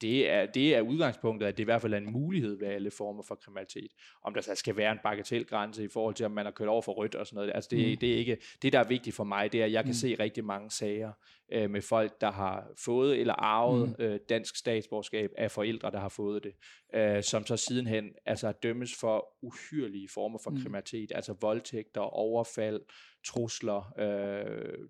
Det, 0.00 0.30
er, 0.30 0.46
det 0.46 0.76
er 0.76 0.80
udgangspunktet, 0.80 1.46
at 1.46 1.56
det 1.56 1.62
i 1.62 1.64
hvert 1.64 1.82
fald 1.82 1.94
er 1.94 1.98
en 1.98 2.12
mulighed 2.12 2.58
ved 2.58 2.68
alle 2.68 2.90
former 2.90 3.22
for 3.22 3.34
kriminalitet. 3.34 3.92
Om 4.22 4.34
der 4.34 4.40
så 4.40 4.54
skal 4.54 4.76
være 4.76 4.92
en 4.92 4.98
bagatelgrænse 5.02 5.84
i 5.84 5.88
forhold 5.88 6.14
til, 6.14 6.26
om 6.26 6.32
man 6.32 6.44
har 6.44 6.52
kørt 6.52 6.68
over 6.68 6.82
for 6.82 6.92
rødt 6.92 7.14
og 7.14 7.26
sådan 7.26 7.36
noget. 7.36 7.52
Altså 7.54 7.68
det, 7.70 7.90
mm. 7.90 7.96
det, 7.96 8.12
er 8.12 8.16
ikke, 8.16 8.38
det, 8.62 8.72
der 8.72 8.78
er 8.78 8.88
vigtigt 8.88 9.16
for 9.16 9.24
mig, 9.24 9.52
det 9.52 9.60
er, 9.60 9.64
at 9.64 9.72
jeg 9.72 9.84
kan 9.84 9.90
mm. 9.90 9.94
se 9.94 10.16
rigtig 10.18 10.44
mange 10.44 10.70
sager 10.70 11.12
øh, 11.52 11.70
med 11.70 11.82
folk, 11.82 12.20
der 12.20 12.30
har 12.30 12.66
fået 12.76 13.20
eller 13.20 13.34
arvet 13.34 13.88
mm. 13.98 14.04
øh, 14.04 14.20
dansk 14.28 14.56
statsborgerskab 14.56 15.30
af 15.38 15.50
forældre, 15.50 15.90
der 15.90 16.00
har 16.00 16.08
fået 16.08 16.44
det, 16.44 16.52
øh, 16.94 17.22
som 17.22 17.46
så 17.46 17.56
sidenhen 17.56 18.10
altså, 18.26 18.52
dømmes 18.52 18.94
for 18.94 19.36
uhyrlige 19.42 20.08
former 20.14 20.38
for 20.44 20.50
mm. 20.50 20.62
kriminalitet, 20.62 21.12
altså 21.14 21.34
voldtægter, 21.40 22.00
overfald, 22.00 22.80
trusler, 23.26 23.92
øh, 23.98 24.88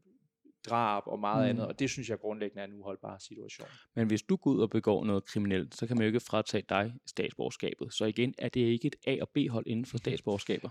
drab 0.67 1.03
og 1.07 1.19
meget 1.19 1.45
mm. 1.45 1.51
andet, 1.51 1.67
og 1.67 1.79
det 1.79 1.91
synes 1.91 2.11
jeg 2.11 2.19
grundlæggende 2.19 2.63
er 2.63 2.67
en 2.67 2.73
uholdbar 2.73 3.19
situation. 3.19 3.69
Men 3.97 4.07
hvis 4.07 4.23
du 4.23 4.37
går 4.37 4.51
ud 4.51 4.61
og 4.61 4.71
begår 4.71 5.05
noget 5.05 5.25
kriminelt, 5.25 5.77
så 5.77 5.87
kan 5.87 5.97
man 5.97 6.03
jo 6.03 6.07
ikke 6.07 6.21
fratage 6.21 6.65
dig 6.69 6.95
statsborgerskabet. 7.07 7.95
Så 7.95 8.05
igen, 8.05 8.35
er 8.39 8.49
det 8.49 8.61
ikke 8.61 8.87
et 8.87 8.97
A- 9.07 9.19
og 9.21 9.29
B-hold 9.29 9.67
inden 9.67 9.87
for 9.87 9.99
statsborgerskaber? 10.05 10.71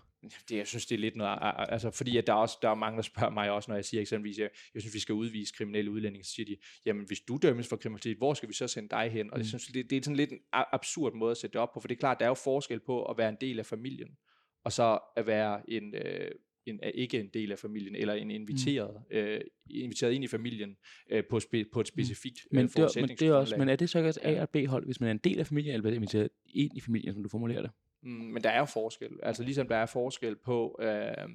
Det, 0.50 0.58
jeg 0.58 0.68
synes, 0.68 0.86
det 0.86 0.96
er 0.96 1.00
lidt 1.00 1.16
noget, 1.16 1.40
altså 1.42 1.92
fordi 1.92 2.18
at 2.18 2.28
der, 2.28 2.34
er 2.34 2.38
også, 2.38 2.58
der 2.62 2.70
er 2.70 2.76
mange, 2.76 2.96
der 2.96 3.02
spørger 3.02 3.34
mig 3.34 3.52
også, 3.52 3.72
når 3.72 3.76
jeg 3.76 3.86
siger 3.86 4.02
eksempelvis, 4.02 4.38
jeg, 4.38 4.50
jeg 4.74 4.82
synes, 4.82 4.94
vi 4.94 5.00
skal 5.00 5.16
udvise 5.16 5.54
kriminelle 5.58 5.92
udlændinge, 5.92 6.24
så 6.24 6.32
siger 6.32 6.46
de, 6.46 6.58
jamen 6.86 7.06
hvis 7.08 7.20
du 7.20 7.40
dømmes 7.42 7.68
for 7.68 7.76
kriminalitet, 7.76 8.18
hvor 8.18 8.34
skal 8.34 8.50
vi 8.50 8.54
så 8.54 8.68
sende 8.68 8.90
dig 8.90 9.12
hen? 9.12 9.32
Og 9.32 9.38
mm. 9.38 9.40
jeg 9.40 9.46
synes, 9.46 9.68
det, 9.68 9.90
det 9.90 9.98
er 9.98 10.02
sådan 10.04 10.16
lidt 10.16 10.32
en 10.32 10.40
absurd 10.52 11.14
måde 11.14 11.32
at 11.32 11.38
sætte 11.38 11.54
det 11.54 11.62
op 11.62 11.74
på, 11.74 11.80
for 11.80 11.88
det 11.88 11.96
er 11.96 12.00
klart, 12.00 12.20
der 12.20 12.26
er 12.26 12.30
jo 12.30 12.34
forskel 12.34 12.80
på 12.80 13.06
at 13.06 13.18
være 13.18 13.30
en 13.30 13.38
del 13.42 13.60
af 13.60 13.66
familien, 13.66 14.10
og 14.64 14.72
så 14.72 15.00
at 15.16 15.28
være 15.28 15.70
en, 15.72 15.96
øh, 15.96 16.32
en, 16.70 16.80
er 16.84 16.90
ikke 16.90 17.20
en 17.20 17.28
del 17.34 17.52
af 17.52 17.60
familien, 17.60 17.96
eller 17.96 18.14
en 18.14 18.32
inviteret, 18.32 19.02
mm. 19.12 19.18
øh, 19.18 19.42
inviteret 19.70 20.14
ind 20.14 20.24
i 20.24 20.28
familien 20.28 20.78
øh, 21.10 21.24
på, 21.30 21.40
spe, 21.40 21.66
på 21.74 21.80
et 21.80 21.84
mm. 21.84 21.86
specifikt 21.86 22.48
men 22.52 22.64
øh, 22.66 22.70
det, 22.70 22.96
men, 22.96 23.10
det 23.10 23.22
er 23.22 23.34
også, 23.34 23.58
men 23.58 23.70
er 23.70 23.76
det 23.76 23.90
så 23.90 23.98
ikke 23.98 24.10
også 24.10 24.20
A- 24.24 24.42
og 24.42 24.50
B-hold, 24.50 24.86
hvis 24.86 25.00
man 25.00 25.08
er 25.08 25.12
en 25.12 25.18
del 25.18 25.40
af 25.40 25.48
familien, 25.48 25.76
eller 25.76 25.92
inviteret 25.92 26.30
ind 26.46 26.78
i 26.78 26.82
familien, 26.82 27.14
som 27.14 27.24
du 27.24 27.30
formulerer 27.30 27.62
det? 27.62 27.72
Mm, 28.04 28.10
men 28.10 28.44
der 28.44 28.50
er 28.50 28.60
jo 28.60 28.66
forskel. 28.66 29.20
Altså 29.24 29.44
ligesom 29.44 29.68
der 29.68 29.76
er 29.76 29.86
forskel 29.86 30.36
på 30.36 30.80
øh, 30.82 31.30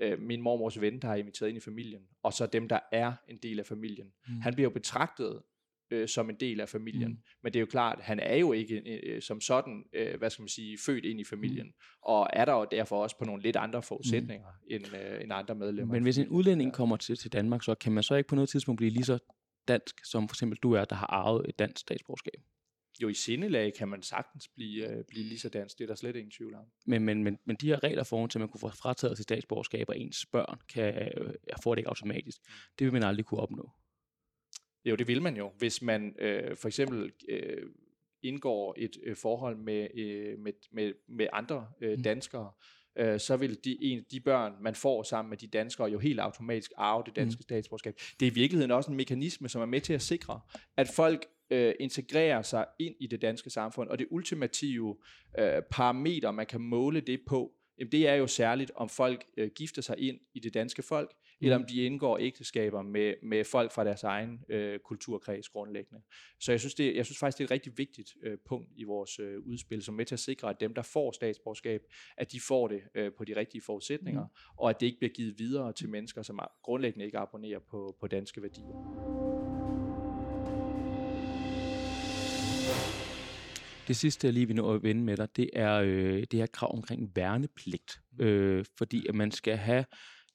øh, 0.00 0.20
min 0.20 0.42
mormors 0.42 0.80
ven, 0.80 1.02
der 1.02 1.08
har 1.08 1.16
inviteret 1.16 1.48
ind 1.48 1.58
i 1.58 1.60
familien, 1.60 2.02
og 2.22 2.32
så 2.32 2.46
dem, 2.46 2.68
der 2.68 2.78
er 2.92 3.12
en 3.28 3.38
del 3.42 3.58
af 3.58 3.66
familien. 3.66 4.12
Mm. 4.28 4.40
Han 4.40 4.54
bliver 4.54 4.64
jo 4.64 4.72
betragtet 4.74 5.42
øh, 5.90 6.08
som 6.08 6.30
en 6.30 6.36
del 6.40 6.60
af 6.60 6.68
familien. 6.68 7.10
Mm. 7.10 7.18
Men 7.42 7.52
det 7.52 7.58
er 7.58 7.60
jo 7.60 7.66
klart, 7.66 8.00
han 8.00 8.20
er 8.20 8.36
jo 8.36 8.52
ikke 8.52 8.82
øh, 8.86 9.22
som 9.22 9.40
sådan, 9.40 9.84
øh, 9.92 10.18
hvad 10.18 10.30
skal 10.30 10.42
man 10.42 10.48
sige, 10.48 10.78
født 10.86 11.04
ind 11.04 11.20
i 11.20 11.24
familien, 11.24 11.66
mm. 11.66 11.72
og 12.02 12.28
er 12.32 12.44
der 12.44 12.52
jo 12.52 12.66
derfor 12.70 13.02
også 13.02 13.18
på 13.18 13.24
nogle 13.24 13.42
lidt 13.42 13.56
andre 13.56 13.82
forudsætninger 13.82 14.48
mm. 14.48 14.74
end, 14.74 14.84
øh, 14.96 15.22
end 15.22 15.32
andre 15.32 15.54
medlemmer. 15.54 15.94
Men 15.94 16.02
hvis 16.02 16.18
en 16.18 16.28
udlænding 16.28 16.72
kommer 16.72 16.96
til, 16.96 17.16
til 17.16 17.32
Danmark, 17.32 17.62
så 17.62 17.74
kan 17.74 17.92
man 17.92 18.02
så 18.02 18.14
ikke 18.14 18.28
på 18.28 18.34
noget 18.34 18.48
tidspunkt 18.48 18.76
blive 18.76 18.90
lige 18.90 19.04
så 19.04 19.18
dansk, 19.68 20.04
som 20.04 20.28
for 20.28 20.34
eksempel 20.34 20.58
du 20.62 20.72
er, 20.72 20.84
der 20.84 20.96
har 20.96 21.06
arvet 21.06 21.48
et 21.48 21.58
dansk 21.58 21.80
statsborgerskab? 21.80 22.42
Jo, 23.02 23.08
i 23.08 23.14
sindelag 23.14 23.72
kan 23.78 23.88
man 23.88 24.02
sagtens 24.02 24.48
blive, 24.48 24.88
øh, 24.88 25.04
blive 25.08 25.24
lige 25.24 25.38
så 25.38 25.48
dansk, 25.48 25.78
det 25.78 25.84
er 25.84 25.88
der 25.88 25.94
slet 25.94 26.16
ingen 26.16 26.30
tvivl 26.30 26.54
om. 26.54 26.64
Men, 26.86 27.04
men, 27.04 27.24
men, 27.24 27.38
men 27.44 27.56
de 27.56 27.66
her 27.66 27.82
regler 27.84 28.04
for, 28.04 28.24
at 28.24 28.36
man 28.36 28.48
kunne 28.48 28.60
få 28.60 28.68
frataget 28.68 29.16
sit 29.16 29.22
statsborgerskab, 29.22 29.88
og 29.88 29.98
ens 29.98 30.26
børn 30.32 30.58
kan, 30.68 30.94
øh, 30.94 31.34
får 31.62 31.74
det 31.74 31.80
ikke 31.80 31.88
automatisk, 31.88 32.38
mm. 32.46 32.52
det 32.78 32.84
vil 32.84 32.92
man 32.92 33.02
aldrig 33.02 33.26
kunne 33.26 33.40
opnå. 33.40 33.70
Jo, 34.84 34.96
det 34.96 35.08
vil 35.08 35.22
man 35.22 35.36
jo. 35.36 35.52
Hvis 35.58 35.82
man 35.82 36.14
øh, 36.18 36.56
for 36.56 36.68
eksempel 36.68 37.12
øh, 37.28 37.66
indgår 38.22 38.74
et 38.78 38.96
øh, 39.02 39.16
forhold 39.16 39.56
med, 39.56 39.88
øh, 39.94 40.38
med, 40.38 40.52
med, 40.72 40.92
med 41.08 41.26
andre 41.32 41.66
øh, 41.80 41.96
mm. 41.96 42.02
danskere, 42.02 42.50
øh, 42.98 43.20
så 43.20 43.36
vil 43.36 43.64
de, 43.64 43.76
en, 43.80 44.04
de 44.10 44.20
børn, 44.20 44.52
man 44.60 44.74
får 44.74 45.02
sammen 45.02 45.30
med 45.30 45.38
de 45.38 45.46
danskere, 45.46 45.90
jo 45.90 45.98
helt 45.98 46.20
automatisk 46.20 46.72
arve 46.76 47.02
det 47.06 47.16
danske 47.16 47.38
mm. 47.38 47.42
statsborgerskab. 47.42 47.94
Det 48.20 48.26
er 48.26 48.30
i 48.30 48.34
virkeligheden 48.34 48.70
også 48.70 48.90
en 48.90 48.96
mekanisme, 48.96 49.48
som 49.48 49.62
er 49.62 49.66
med 49.66 49.80
til 49.80 49.92
at 49.92 50.02
sikre, 50.02 50.40
at 50.76 50.88
folk 50.88 51.26
øh, 51.50 51.74
integrerer 51.80 52.42
sig 52.42 52.66
ind 52.78 52.94
i 53.00 53.06
det 53.06 53.22
danske 53.22 53.50
samfund, 53.50 53.88
og 53.88 53.98
det 53.98 54.06
ultimative 54.10 54.96
øh, 55.38 55.62
parameter, 55.70 56.30
man 56.30 56.46
kan 56.46 56.60
måle 56.60 57.00
det 57.00 57.20
på, 57.26 57.52
jamen 57.78 57.92
det 57.92 58.08
er 58.08 58.14
jo 58.14 58.26
særligt, 58.26 58.70
om 58.74 58.88
folk 58.88 59.24
øh, 59.36 59.50
gifter 59.56 59.82
sig 59.82 59.98
ind 59.98 60.18
i 60.34 60.40
det 60.40 60.54
danske 60.54 60.82
folk, 60.82 61.14
eller 61.40 61.56
om 61.56 61.64
de 61.64 61.84
indgår 61.84 62.18
ægteskaber 62.18 62.82
med, 62.82 63.14
med 63.22 63.44
folk 63.44 63.72
fra 63.72 63.84
deres 63.84 64.02
egen 64.02 64.44
øh, 64.48 64.78
kulturkreds 64.78 65.48
grundlæggende. 65.48 66.02
Så 66.40 66.52
jeg 66.52 66.60
synes, 66.60 66.74
det, 66.74 66.96
jeg 66.96 67.04
synes 67.06 67.18
faktisk, 67.18 67.38
det 67.38 67.44
er 67.44 67.46
et 67.46 67.50
rigtig 67.50 67.72
vigtigt 67.76 68.14
øh, 68.22 68.38
punkt 68.46 68.68
i 68.76 68.84
vores 68.84 69.18
øh, 69.18 69.38
udspil, 69.40 69.82
som 69.82 69.94
er 69.94 69.96
med 69.96 70.06
til 70.06 70.14
at 70.14 70.20
sikre, 70.20 70.50
at 70.50 70.60
dem, 70.60 70.74
der 70.74 70.82
får 70.82 71.12
statsborgerskab, 71.12 71.82
at 72.16 72.32
de 72.32 72.40
får 72.40 72.68
det 72.68 72.82
øh, 72.94 73.12
på 73.18 73.24
de 73.24 73.36
rigtige 73.36 73.62
forudsætninger, 73.62 74.22
mm. 74.22 74.30
og 74.56 74.70
at 74.70 74.80
det 74.80 74.86
ikke 74.86 74.98
bliver 74.98 75.12
givet 75.12 75.38
videre 75.38 75.72
til 75.72 75.88
mennesker, 75.88 76.22
som 76.22 76.40
grundlæggende 76.62 77.04
ikke 77.04 77.18
abonnerer 77.18 77.60
på, 77.70 77.96
på 78.00 78.06
danske 78.06 78.42
værdier. 78.42 79.10
Det 83.88 83.96
sidste, 83.96 84.26
jeg 84.26 84.34
lige 84.34 84.46
vil 84.46 84.56
nå 84.56 84.74
at 84.74 84.82
vende 84.82 85.02
med 85.02 85.16
dig, 85.16 85.36
det 85.36 85.50
er 85.52 85.74
øh, 85.74 86.24
det 86.30 86.38
her 86.38 86.46
krav 86.46 86.74
omkring 86.76 87.12
værnepligt. 87.16 88.00
Mm. 88.18 88.24
Øh, 88.24 88.64
fordi 88.78 89.06
at 89.08 89.14
man 89.14 89.30
skal 89.30 89.56
have 89.56 89.84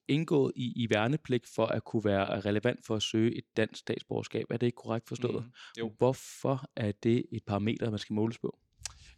indgået 0.07 0.51
i, 0.55 0.83
i 0.83 0.87
værnepligt 0.89 1.47
for 1.55 1.65
at 1.65 1.83
kunne 1.83 2.05
være 2.05 2.39
relevant 2.39 2.85
for 2.85 2.95
at 2.95 3.03
søge 3.03 3.37
et 3.37 3.43
dansk 3.57 3.79
statsborgerskab. 3.79 4.45
Er 4.49 4.57
det 4.57 4.67
ikke 4.67 4.75
korrekt 4.75 5.07
forstået? 5.07 5.45
Mm, 5.45 5.51
jo. 5.79 5.91
Hvorfor 5.97 6.63
er 6.75 6.91
det 6.91 7.25
et 7.31 7.43
parameter, 7.47 7.89
man 7.89 7.99
skal 7.99 8.13
måles 8.13 8.37
på? 8.37 8.59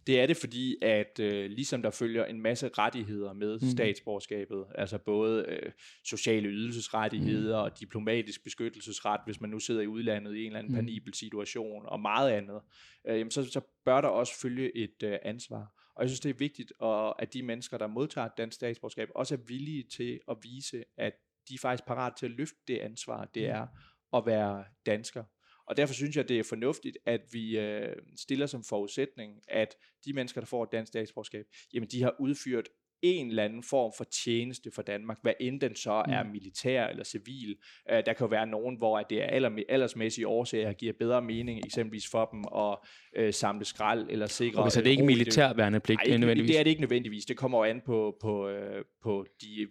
Det 0.07 0.19
er 0.19 0.25
det, 0.25 0.37
fordi 0.37 0.75
at 0.81 1.19
øh, 1.19 1.49
ligesom 1.49 1.81
der 1.81 1.89
følger 1.89 2.25
en 2.25 2.41
masse 2.41 2.69
rettigheder 2.77 3.33
med 3.33 3.59
mm. 3.61 3.67
statsborgerskabet, 3.67 4.65
altså 4.75 4.97
både 4.97 5.45
øh, 5.47 5.71
sociale 6.05 6.49
ydelsesrettigheder 6.49 7.57
mm. 7.57 7.63
og 7.63 7.79
diplomatisk 7.79 8.43
beskyttelsesret, 8.43 9.21
hvis 9.25 9.41
man 9.41 9.49
nu 9.49 9.59
sidder 9.59 9.81
i 9.81 9.87
udlandet 9.87 10.35
i 10.35 10.39
en 10.39 10.45
eller 10.45 10.59
anden 10.59 10.71
mm. 10.71 10.75
panibel 10.75 11.13
situation, 11.13 11.85
og 11.85 11.99
meget 11.99 12.31
andet, 12.31 12.61
øh, 13.07 13.17
jamen 13.17 13.31
så, 13.31 13.51
så 13.51 13.61
bør 13.85 14.01
der 14.01 14.07
også 14.07 14.39
følge 14.41 14.77
et 14.77 15.03
øh, 15.03 15.17
ansvar. 15.23 15.73
Og 15.97 16.03
jeg 16.03 16.09
synes, 16.09 16.19
det 16.19 16.29
er 16.29 16.33
vigtigt, 16.33 16.73
og, 16.79 17.21
at 17.21 17.33
de 17.33 17.43
mennesker, 17.43 17.77
der 17.77 17.87
modtager 17.87 18.27
dansk 18.37 18.55
statsborgerskab, 18.55 19.09
også 19.15 19.35
er 19.35 19.39
villige 19.47 19.83
til 19.83 20.19
at 20.27 20.37
vise, 20.43 20.83
at 20.97 21.13
de 21.49 21.53
er 21.53 21.59
faktisk 21.61 21.85
parat 21.87 22.13
til 22.17 22.25
at 22.25 22.31
løfte 22.31 22.57
det 22.67 22.77
ansvar, 22.77 23.25
det 23.25 23.43
mm. 23.43 23.49
er 23.49 23.67
at 24.13 24.25
være 24.25 24.65
dansker. 24.85 25.23
Og 25.65 25.77
derfor 25.77 25.93
synes 25.93 26.15
jeg, 26.15 26.29
det 26.29 26.39
er 26.39 26.43
fornuftigt, 26.43 26.97
at 27.05 27.21
vi 27.31 27.59
øh, 27.59 27.95
stiller 28.15 28.45
som 28.45 28.63
forudsætning, 28.63 29.41
at 29.47 29.75
de 30.05 30.13
mennesker, 30.13 30.41
der 30.41 30.45
får 30.45 30.63
et 30.63 30.71
dansk 30.71 30.89
statsborgerskab, 30.89 31.45
jamen 31.73 31.89
de 31.89 32.03
har 32.03 32.15
udført 32.19 32.69
en 33.01 33.27
eller 33.27 33.43
anden 33.43 33.63
form 33.63 33.91
for 33.97 34.03
tjeneste 34.03 34.71
for 34.71 34.81
Danmark, 34.81 35.17
hvad 35.21 35.33
end 35.39 35.61
den 35.61 35.75
så 35.75 35.91
er 35.91 36.23
mm. 36.23 36.29
militær 36.29 36.87
eller 36.87 37.03
civil. 37.03 37.57
Uh, 37.91 37.97
der 38.05 38.13
kan 38.13 38.17
jo 38.19 38.25
være 38.25 38.47
nogen, 38.47 38.77
hvor 38.77 38.99
det 38.99 39.23
er 39.23 39.25
aller, 39.25 39.63
aldersmæssige 39.69 40.27
årsager 40.27 40.73
giver 40.73 40.93
bedre 40.99 41.21
mening, 41.21 41.65
eksempelvis 41.65 42.07
for 42.11 42.25
dem 42.25 42.43
at 42.55 42.77
uh, 43.25 43.33
samle 43.33 43.65
skrald 43.65 44.07
eller 44.09 44.25
sikre... 44.25 44.59
Okay, 44.59 44.69
så 44.69 44.79
det 44.79 44.87
er 44.87 44.91
ikke 44.91 45.05
militær 45.05 45.53
værnepligt 45.53 46.01
Nej, 46.07 46.17
nødvendigvis? 46.17 46.51
det 46.51 46.59
er 46.59 46.63
det 46.63 46.69
ikke 46.69 46.81
nødvendigvis. 46.81 47.25
Det 47.25 47.37
kommer 47.37 47.57
jo 47.57 47.63
an 47.63 47.81
på, 47.85 48.17
på, 48.21 48.49
uh, 48.49 48.55
på 49.03 49.25
de 49.41 49.67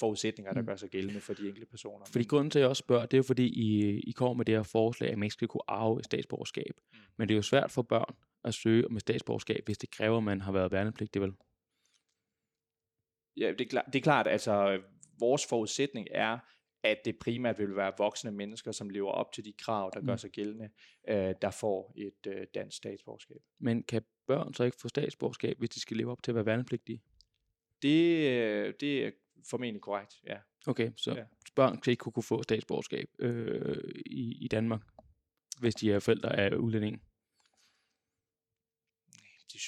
forudsætninger, 0.00 0.52
der 0.52 0.60
mm. 0.60 0.66
gør 0.66 0.76
sig 0.76 0.90
gældende 0.90 1.20
for 1.20 1.34
de 1.34 1.46
enkelte 1.46 1.66
personer. 1.70 2.06
Fordi 2.12 2.24
grunden 2.24 2.50
til, 2.50 2.58
at 2.58 2.60
jeg 2.60 2.68
også 2.68 2.80
spørger, 2.80 3.06
det 3.06 3.14
er 3.14 3.18
jo 3.18 3.22
fordi, 3.22 3.46
I, 3.46 4.00
I 4.00 4.12
kommer 4.12 4.34
med 4.34 4.44
det 4.44 4.54
her 4.54 4.62
forslag, 4.62 5.10
at 5.10 5.18
man 5.18 5.26
ikke 5.26 5.32
skal 5.32 5.48
kunne 5.48 5.68
arve 5.68 5.98
et 5.98 6.04
statsborgerskab. 6.04 6.74
Mm. 6.92 6.98
Men 7.16 7.28
det 7.28 7.34
er 7.34 7.36
jo 7.36 7.42
svært 7.42 7.70
for 7.70 7.82
børn 7.82 8.14
at 8.44 8.54
søge 8.54 8.86
om 8.86 8.96
et 8.96 9.00
statsborgerskab, 9.00 9.62
hvis 9.64 9.78
det 9.78 9.90
kræver, 9.90 10.16
at 10.16 10.24
man 10.24 10.40
har 10.40 10.52
været 10.52 10.72
værnepligtig, 10.72 11.22
vel? 11.22 11.32
Ja, 13.36 13.52
det, 13.52 13.60
er 13.60 13.68
klart, 13.68 13.84
det 13.86 13.94
er 13.94 14.02
klart, 14.02 14.26
altså 14.26 14.80
vores 15.18 15.46
forudsætning 15.46 16.08
er, 16.10 16.38
at 16.82 16.98
det 17.04 17.18
primært 17.18 17.58
vil 17.58 17.76
være 17.76 17.92
voksne 17.98 18.30
mennesker, 18.30 18.72
som 18.72 18.90
lever 18.90 19.10
op 19.10 19.32
til 19.32 19.44
de 19.44 19.52
krav, 19.52 19.90
der 19.94 20.00
mm. 20.00 20.06
gør 20.06 20.16
sig 20.16 20.30
gældende, 20.30 20.68
øh, 21.08 21.34
der 21.42 21.50
får 21.50 21.94
et 21.96 22.26
øh, 22.26 22.46
dansk 22.54 22.76
statsborgerskab. 22.76 23.42
Men 23.58 23.82
kan 23.82 24.02
børn 24.26 24.54
så 24.54 24.64
ikke 24.64 24.76
få 24.80 24.88
statsborgerskab, 24.88 25.58
hvis 25.58 25.70
de 25.70 25.80
skal 25.80 25.96
leve 25.96 26.10
op 26.10 26.22
til 26.22 26.30
at 26.30 26.34
være 26.34 26.46
værnepligtige? 26.46 27.02
Det, 27.82 28.30
øh, 28.30 28.74
det 28.80 29.06
er 29.06 29.10
formentlig 29.50 29.82
korrekt, 29.82 30.14
ja. 30.26 30.38
Okay, 30.66 30.90
så 30.96 31.14
ja. 31.14 31.24
børn 31.56 31.80
kan 31.80 31.90
ikke 31.90 32.00
kunne 32.00 32.22
få 32.22 32.42
statsborgerskab 32.42 33.08
øh, 33.18 33.94
i, 34.06 34.44
i 34.44 34.48
Danmark, 34.48 34.80
hvis 35.60 35.74
de 35.74 35.92
er 35.92 35.98
forældre 35.98 36.36
af 36.36 36.54
udlændingen? 36.54 37.02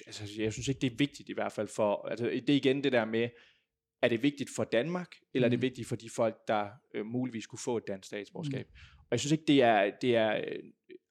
Altså, 0.07 0.43
jeg 0.43 0.53
synes 0.53 0.69
ikke, 0.69 0.81
det 0.81 0.93
er 0.93 0.97
vigtigt 0.97 1.29
i 1.29 1.33
hvert 1.33 1.53
fald 1.53 1.69
for, 1.69 2.09
altså 2.09 2.27
det 2.27 2.51
er 2.51 2.57
igen 2.57 2.85
det 2.85 2.93
der 2.93 3.05
med, 3.05 3.29
er 4.07 4.11
det 4.11 4.23
vigtigt 4.23 4.51
for 4.57 4.65
Danmark, 4.65 5.15
eller 5.35 5.49
mm. 5.49 5.49
er 5.49 5.51
det 5.51 5.59
mm. 5.59 5.63
vigtigt 5.63 5.89
for 5.89 5.97
de 5.97 6.11
folk, 6.11 6.49
der 6.49 6.69
øh, 6.95 7.07
muligvis 7.07 7.47
kunne 7.47 7.59
få 7.59 7.77
et 7.77 7.83
dansk 7.89 8.07
statsborgerskab? 8.07 8.67
Mm. 8.69 8.97
Og 8.99 9.07
jeg 9.11 9.21
synes 9.21 9.33
ikke, 9.33 9.45
det 9.47 9.63
er, 9.63 9.91
det 10.03 10.17
er 10.17 10.37
øh, 10.37 10.63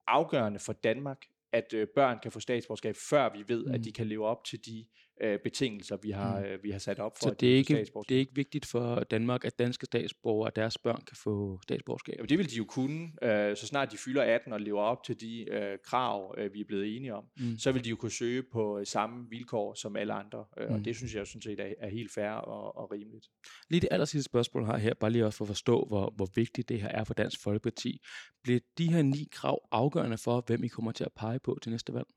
afgørende 0.07 0.59
for 0.59 0.73
Danmark, 0.73 1.25
at 1.51 1.73
øh, 1.73 1.87
børn 1.95 2.19
kan 2.23 2.31
få 2.31 2.39
statsborgerskab, 2.39 2.95
før 3.09 3.33
vi 3.37 3.43
ved, 3.47 3.65
mm. 3.65 3.73
at 3.73 3.83
de 3.83 3.91
kan 3.91 4.07
leve 4.07 4.25
op 4.25 4.43
til 4.43 4.65
de 4.65 4.85
øh, 5.21 5.39
betingelser, 5.39 5.97
vi 6.03 6.11
har, 6.11 6.39
mm. 6.39 6.45
øh, 6.45 6.63
vi 6.63 6.71
har 6.71 6.79
sat 6.79 6.99
op 6.99 7.17
for. 7.17 7.29
Så 7.29 7.35
det 7.39 7.53
er, 7.53 7.57
ikke, 7.57 7.85
det 8.09 8.15
er 8.15 8.19
ikke 8.19 8.35
vigtigt 8.35 8.65
for 8.65 8.99
Danmark, 8.99 9.45
at 9.45 9.59
danske 9.59 9.85
statsborgere 9.85 10.49
og 10.49 10.55
deres 10.55 10.77
børn 10.77 11.01
kan 11.07 11.17
få 11.17 11.59
statsborgerskab? 11.63 12.15
Jamen, 12.17 12.29
det 12.29 12.37
vil 12.37 12.51
de 12.51 12.55
jo 12.55 12.65
kunne, 12.65 13.11
øh, 13.21 13.57
så 13.57 13.67
snart 13.67 13.91
de 13.91 13.97
fylder 13.97 14.23
18 14.23 14.53
og 14.53 14.61
lever 14.61 14.81
op 14.81 15.03
til 15.03 15.21
de 15.21 15.49
øh, 15.51 15.77
krav, 15.83 16.35
øh, 16.37 16.53
vi 16.53 16.61
er 16.61 16.65
blevet 16.67 16.95
enige 16.95 17.13
om, 17.13 17.23
mm. 17.37 17.57
så 17.57 17.71
vil 17.71 17.83
de 17.83 17.89
jo 17.89 17.95
kunne 17.95 18.11
søge 18.11 18.43
på 18.43 18.79
øh, 18.79 18.85
samme 18.85 19.29
vilkår 19.29 19.73
som 19.73 19.95
alle 19.95 20.13
andre, 20.13 20.45
øh, 20.57 20.69
mm. 20.69 20.75
og 20.75 20.85
det 20.85 20.95
synes 20.95 21.15
jeg 21.15 21.27
sådan 21.27 21.41
set 21.41 21.59
er, 21.59 21.73
er 21.79 21.89
helt 21.89 22.11
fair 22.11 22.29
og, 22.29 22.77
og 22.77 22.91
rimeligt. 22.91 23.27
Lige 23.69 23.81
det 23.81 23.89
aller 23.91 24.05
sidste 24.05 24.25
spørgsmål 24.25 24.65
har 24.65 24.77
her, 24.77 24.93
bare 24.93 25.11
lige 25.11 25.25
også 25.25 25.37
for 25.37 25.45
at 25.45 25.49
forstå, 25.49 25.85
hvor, 25.87 26.13
hvor 26.15 26.29
vigtigt 26.35 26.69
det 26.69 26.81
her 26.81 26.89
er 26.89 27.03
for 27.03 27.13
Dansk 27.13 27.43
Folkeparti. 27.43 28.01
Bliver 28.43 28.59
de 28.77 28.93
her 28.93 29.01
ni 29.01 29.27
krav 29.31 29.67
afgørende 29.71 30.17
for, 30.17 30.43
hvem 30.47 30.63
I 30.63 30.67
kommer 30.67 30.91
til 30.91 31.03
at 31.03 31.11
pege 31.15 31.39
på 31.39 31.57
til 31.61 31.71
næste 31.71 31.93
valg? 31.93 32.07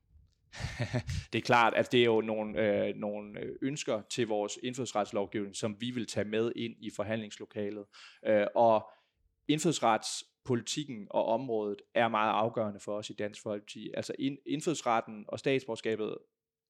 det 1.33 1.39
er 1.39 1.43
klart, 1.43 1.73
at 1.73 1.91
det 1.91 1.99
er 1.99 2.05
jo 2.05 2.21
nogle, 2.21 2.61
øh, 2.61 2.95
nogle 2.95 3.39
øh, 3.39 3.55
ønsker 3.61 4.01
til 4.01 4.27
vores 4.27 4.59
indfødsretslovgivning, 4.63 5.55
som 5.55 5.75
vi 5.79 5.91
vil 5.91 6.07
tage 6.07 6.25
med 6.25 6.51
ind 6.55 6.75
i 6.79 6.89
forhandlingslokalet. 6.95 7.85
Øh, 8.25 8.45
og 8.55 8.89
indfødsretspolitikken 9.47 11.07
og 11.09 11.25
området 11.25 11.81
er 11.93 12.07
meget 12.07 12.31
afgørende 12.31 12.79
for 12.79 12.97
os 12.97 13.09
i 13.09 13.13
Dansk 13.13 13.43
Folkeparti. 13.43 13.91
Altså 13.93 14.13
indfødsretten 14.45 15.25
og 15.27 15.39
statsborgerskabet 15.39 16.17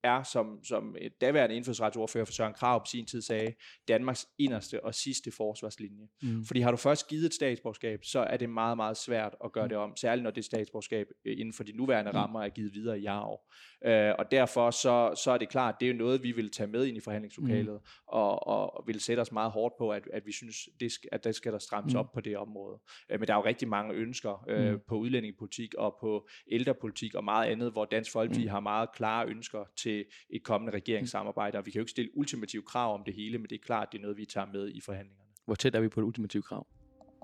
er, 0.04 0.22
som, 0.22 0.64
som 0.64 0.96
et 0.98 1.20
daværende 1.20 1.56
indfødsretsordfører 1.56 2.24
for 2.24 2.32
Søren 2.32 2.54
Krav 2.54 2.80
på 2.80 2.86
sin 2.86 3.06
tid 3.06 3.22
sagde, 3.22 3.52
Danmarks 3.88 4.26
inderste 4.38 4.84
og 4.84 4.94
sidste 4.94 5.30
forsvarslinje. 5.30 6.08
Mm. 6.22 6.44
Fordi 6.44 6.60
har 6.60 6.70
du 6.70 6.76
først 6.76 7.08
givet 7.08 7.24
et 7.24 7.34
statsborgerskab, 7.34 8.04
så 8.04 8.20
er 8.20 8.36
det 8.36 8.50
meget, 8.50 8.76
meget 8.76 8.96
svært 8.96 9.34
at 9.44 9.52
gøre 9.52 9.64
mm. 9.64 9.68
det 9.68 9.78
om, 9.78 9.96
særligt 9.96 10.24
når 10.24 10.30
det 10.30 10.44
statsborgerskab 10.44 11.06
øh, 11.24 11.38
inden 11.38 11.52
for 11.52 11.64
de 11.64 11.72
nuværende 11.72 12.10
mm. 12.10 12.16
rammer 12.16 12.42
er 12.42 12.48
givet 12.48 12.74
videre 12.74 13.00
i 13.00 13.06
arv. 13.06 13.40
Øh, 13.84 14.14
og 14.18 14.30
derfor 14.30 14.70
så, 14.70 15.20
så 15.24 15.30
er 15.30 15.38
det 15.38 15.48
klart, 15.48 15.74
det 15.80 15.90
er 15.90 15.94
noget, 15.94 16.22
vi 16.22 16.32
vil 16.32 16.50
tage 16.50 16.66
med 16.66 16.86
ind 16.86 16.96
i 16.96 17.00
forhandlingslokalet, 17.00 17.74
mm. 17.74 17.88
og, 18.06 18.46
og 18.46 18.84
vil 18.86 19.00
sætte 19.00 19.20
os 19.20 19.32
meget 19.32 19.50
hårdt 19.52 19.74
på, 19.78 19.90
at, 19.90 20.02
at 20.12 20.26
vi 20.26 20.32
synes, 20.32 20.56
det 20.80 20.92
skal, 20.92 21.08
at 21.12 21.24
der 21.24 21.32
skal 21.32 21.52
der 21.52 21.58
strammes 21.58 21.94
mm. 21.94 22.00
op 22.00 22.12
på 22.12 22.20
det 22.20 22.36
område. 22.36 22.78
Øh, 23.10 23.20
men 23.20 23.26
der 23.26 23.34
er 23.34 23.38
jo 23.38 23.44
rigtig 23.44 23.68
mange 23.68 23.94
ønsker 23.94 24.44
øh, 24.48 24.72
mm. 24.72 24.80
på 24.88 24.94
udlændingepolitik 24.94 25.74
og 25.74 25.96
på 26.00 26.28
ældrepolitik 26.52 27.14
og 27.14 27.24
meget 27.24 27.50
andet, 27.50 27.72
hvor 27.72 27.84
Dansk 27.84 28.12
Folkeparti 28.12 28.44
mm. 28.44 28.50
har 28.50 28.60
meget 28.60 28.92
klare 28.92 29.26
ønsker 29.26 29.64
til 29.76 29.89
et 30.30 30.42
kommende 30.42 30.72
regeringssamarbejde, 30.72 31.58
og 31.58 31.66
vi 31.66 31.70
kan 31.70 31.78
jo 31.78 31.82
ikke 31.82 31.90
stille 31.90 32.10
ultimative 32.16 32.62
krav 32.62 32.94
om 32.94 33.04
det 33.04 33.14
hele, 33.14 33.38
men 33.38 33.46
det 33.46 33.54
er 33.54 33.64
klart, 33.64 33.88
det 33.92 33.98
er 33.98 34.02
noget, 34.02 34.16
vi 34.16 34.24
tager 34.24 34.46
med 34.52 34.68
i 34.68 34.80
forhandlingerne. 34.80 35.26
Hvor 35.44 35.54
tæt 35.54 35.74
er 35.74 35.80
vi 35.80 35.88
på 35.88 36.00
et 36.00 36.04
ultimativt 36.04 36.44
krav? 36.44 36.66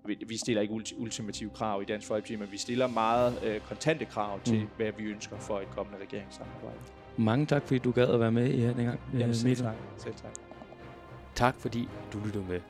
vi, 0.06 0.18
vi 0.26 0.36
stiller 0.36 0.62
ikke 0.62 0.74
ultimative 0.96 1.50
krav 1.50 1.82
i 1.82 1.84
Dansk 1.84 2.06
Folkeparti, 2.06 2.36
men 2.36 2.52
vi 2.52 2.58
stiller 2.58 2.86
meget 2.86 3.44
øh, 3.44 3.60
kontante 3.60 4.04
krav 4.04 4.40
til, 4.44 4.60
mm. 4.60 4.68
hvad 4.76 4.92
vi 4.98 5.04
ønsker 5.04 5.38
for 5.38 5.60
et 5.60 5.70
kommende 5.70 5.98
regeringssamarbejde. 6.04 6.78
Mange 7.16 7.46
tak, 7.46 7.62
fordi 7.62 7.78
du 7.78 7.90
gad 7.90 8.08
at 8.08 8.20
være 8.20 8.32
med 8.32 8.52
i 8.52 8.60
her 8.60 8.74
dengang. 8.74 9.00
Jamen, 9.18 9.34
selv 9.34 9.56
tak. 9.56 9.74
Selv 9.96 10.14
tak. 10.14 10.30
Tak, 11.34 11.60
fordi 11.60 11.88
du 12.12 12.20
lyttede 12.24 12.44
med. 12.48 12.60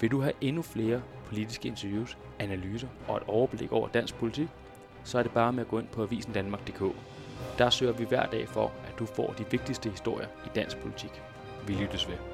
Vil 0.00 0.10
du 0.10 0.20
have 0.20 0.32
endnu 0.40 0.62
flere 0.62 1.02
politiske 1.26 1.68
interviews, 1.68 2.18
analyser 2.38 2.88
og 3.08 3.16
et 3.16 3.22
overblik 3.26 3.72
over 3.72 3.88
dansk 3.88 4.14
politik, 4.14 4.48
så 5.04 5.18
er 5.18 5.22
det 5.22 5.32
bare 5.32 5.52
med 5.52 5.60
at 5.60 5.68
gå 5.68 5.78
ind 5.78 5.88
på 5.88 6.02
avisendanmark.dk. 6.02 6.96
Der 7.58 7.70
søger 7.70 7.92
vi 7.92 8.04
hver 8.04 8.26
dag 8.26 8.48
for, 8.48 8.72
du 8.98 9.06
får 9.06 9.34
de 9.38 9.44
vigtigste 9.50 9.90
historier 9.90 10.28
i 10.46 10.48
dansk 10.54 10.78
politik. 10.78 11.22
Vi 11.66 11.72
lyttes 11.72 12.08
ved. 12.08 12.31